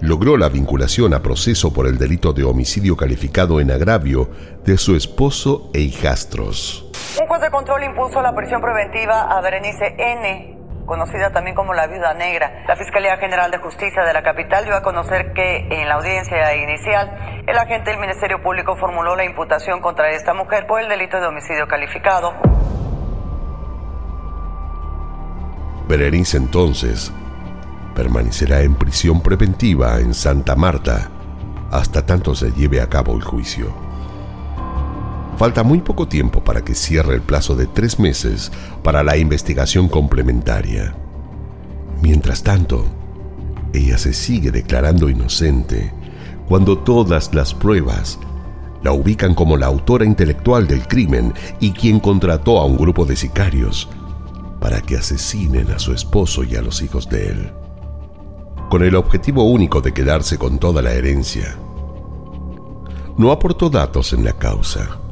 logró 0.02 0.36
la 0.36 0.50
vinculación 0.50 1.13
a 1.13 1.24
proceso 1.24 1.72
por 1.72 1.88
el 1.88 1.98
delito 1.98 2.34
de 2.34 2.43
homicidio 2.43 2.98
calificado 2.98 3.62
en 3.62 3.72
agravio 3.72 4.30
de 4.65 4.78
su 4.78 4.98
esposo 4.98 5.72
e 5.74 5.80
hijastros. 5.80 6.89
Un 7.22 7.28
juez 7.28 7.39
de 7.39 7.52
control 7.52 7.86
impuso 7.86 8.22
la 8.22 8.36
prisión 8.36 8.60
preventiva 8.60 9.30
a 9.32 9.39
Berenice 9.39 9.96
N., 9.98 10.62
conocida 10.86 11.32
también 11.32 11.56
como 11.56 11.74
la 11.74 11.88
Viuda 11.88 12.13
Negra. 12.13 12.63
La 12.67 12.76
Fiscalía 12.76 13.17
General 13.17 13.52
de 13.52 13.58
Justicia 13.58 14.04
de 14.04 14.13
la 14.13 14.24
capital 14.24 14.65
dio 14.65 14.76
a 14.76 14.82
conocer 14.82 15.34
que 15.34 15.67
en 15.69 15.88
la 15.88 15.96
audiencia 15.96 16.56
inicial 16.56 17.43
el 17.48 17.58
agente 17.58 17.91
del 17.91 18.00
Ministerio 18.00 18.41
Público 18.41 18.76
formuló 18.76 19.15
la 19.15 19.26
imputación 19.26 19.82
contra 19.82 20.12
esta 20.12 20.34
mujer 20.34 20.65
por 20.67 20.82
el 20.82 20.89
delito 20.89 21.19
de 21.19 21.28
homicidio 21.28 21.67
calificado. 21.67 22.34
Berenice 25.88 26.38
entonces 26.38 27.13
permanecerá 27.93 28.62
en 28.62 28.76
prisión 28.76 29.22
preventiva 29.22 30.00
en 30.00 30.13
Santa 30.13 30.56
Marta 30.56 31.10
hasta 31.72 32.06
tanto 32.06 32.36
se 32.36 32.52
lleve 32.52 32.82
a 32.82 32.88
cabo 32.88 33.15
el 33.15 33.24
juicio. 33.24 33.92
Falta 35.38 35.63
muy 35.63 35.80
poco 35.80 36.08
tiempo 36.08 36.43
para 36.43 36.63
que 36.63 36.76
cierre 36.76 37.15
el 37.15 37.22
plazo 37.22 37.56
de 37.56 37.65
tres 37.65 38.00
meses 38.00 38.52
para 38.84 39.04
la 39.04 39.17
investigación 39.17 39.88
complementaria. 39.88 40.96
Mientras 42.02 42.43
tanto, 42.43 42.86
ella 43.74 43.98
se 43.98 44.13
sigue 44.13 44.52
declarando 44.52 45.10
inocente 45.10 45.91
cuando 46.48 46.78
todas 46.78 47.34
las 47.34 47.54
pruebas 47.54 48.19
la 48.84 48.91
ubican 48.91 49.34
como 49.34 49.58
la 49.58 49.65
autora 49.65 50.06
intelectual 50.06 50.67
del 50.67 50.88
crimen 50.88 51.34
y 51.60 51.72
quien 51.72 52.00
contrató 52.00 52.60
a 52.60 52.65
un 52.65 52.78
grupo 52.78 53.06
de 53.06 53.15
sicarios 53.15 53.89
para 54.60 54.82
que 54.82 54.98
asesinen 54.98 55.72
a 55.72 55.80
su 55.80 55.93
esposo 55.93 56.43
y 56.43 56.56
a 56.56 56.62
los 56.62 56.82
hijos 56.82 57.10
de 57.10 57.30
él, 57.30 57.52
con 58.69 58.84
el 58.84 58.96
objetivo 58.96 59.43
único 59.43 59.82
de 59.82 59.93
quedarse 59.93 60.38
con 60.38 60.60
toda 60.60 60.82
la 60.82 60.91
herencia. 60.91 61.56
No 63.17 63.32
aportó 63.32 63.69
datos 63.69 64.13
en 64.13 64.24
la 64.24 64.34
causa 64.34 65.02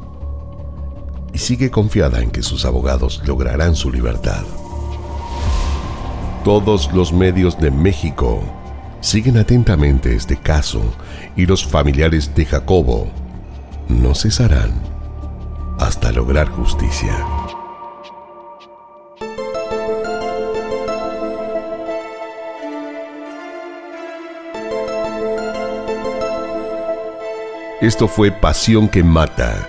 y 1.32 1.38
sigue 1.38 1.70
confiada 1.70 2.20
en 2.20 2.30
que 2.30 2.42
sus 2.42 2.64
abogados 2.64 3.22
lograrán 3.26 3.74
su 3.74 3.90
libertad. 3.90 4.44
Todos 6.44 6.92
los 6.92 7.12
medios 7.12 7.58
de 7.58 7.70
México 7.70 8.42
siguen 9.00 9.38
atentamente 9.38 10.14
este 10.14 10.36
caso 10.36 10.82
y 11.36 11.46
los 11.46 11.64
familiares 11.64 12.34
de 12.34 12.44
Jacobo 12.44 13.08
no 13.88 14.14
cesarán 14.14 14.72
hasta 15.78 16.12
lograr 16.12 16.48
justicia. 16.48 17.14
Esto 27.80 28.06
fue 28.06 28.30
Pasión 28.30 28.88
que 28.88 29.02
Mata 29.02 29.68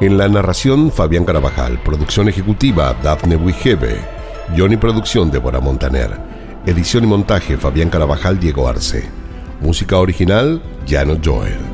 En 0.00 0.18
la 0.18 0.28
narración, 0.28 0.90
Fabián 0.90 1.24
Carabajal. 1.24 1.78
Producción 1.78 2.28
ejecutiva, 2.28 2.94
Dafne 3.02 3.36
Wigebe. 3.36 4.00
Johnny 4.56 4.76
Producción, 4.76 5.30
Débora 5.30 5.60
Montaner. 5.60 6.10
Edición 6.66 7.04
y 7.04 7.06
montaje, 7.06 7.56
Fabián 7.56 7.90
Carabajal, 7.90 8.40
Diego 8.40 8.66
Arce. 8.66 9.08
Música 9.60 9.98
original, 9.98 10.60
Jano 10.86 11.16
Joel. 11.24 11.73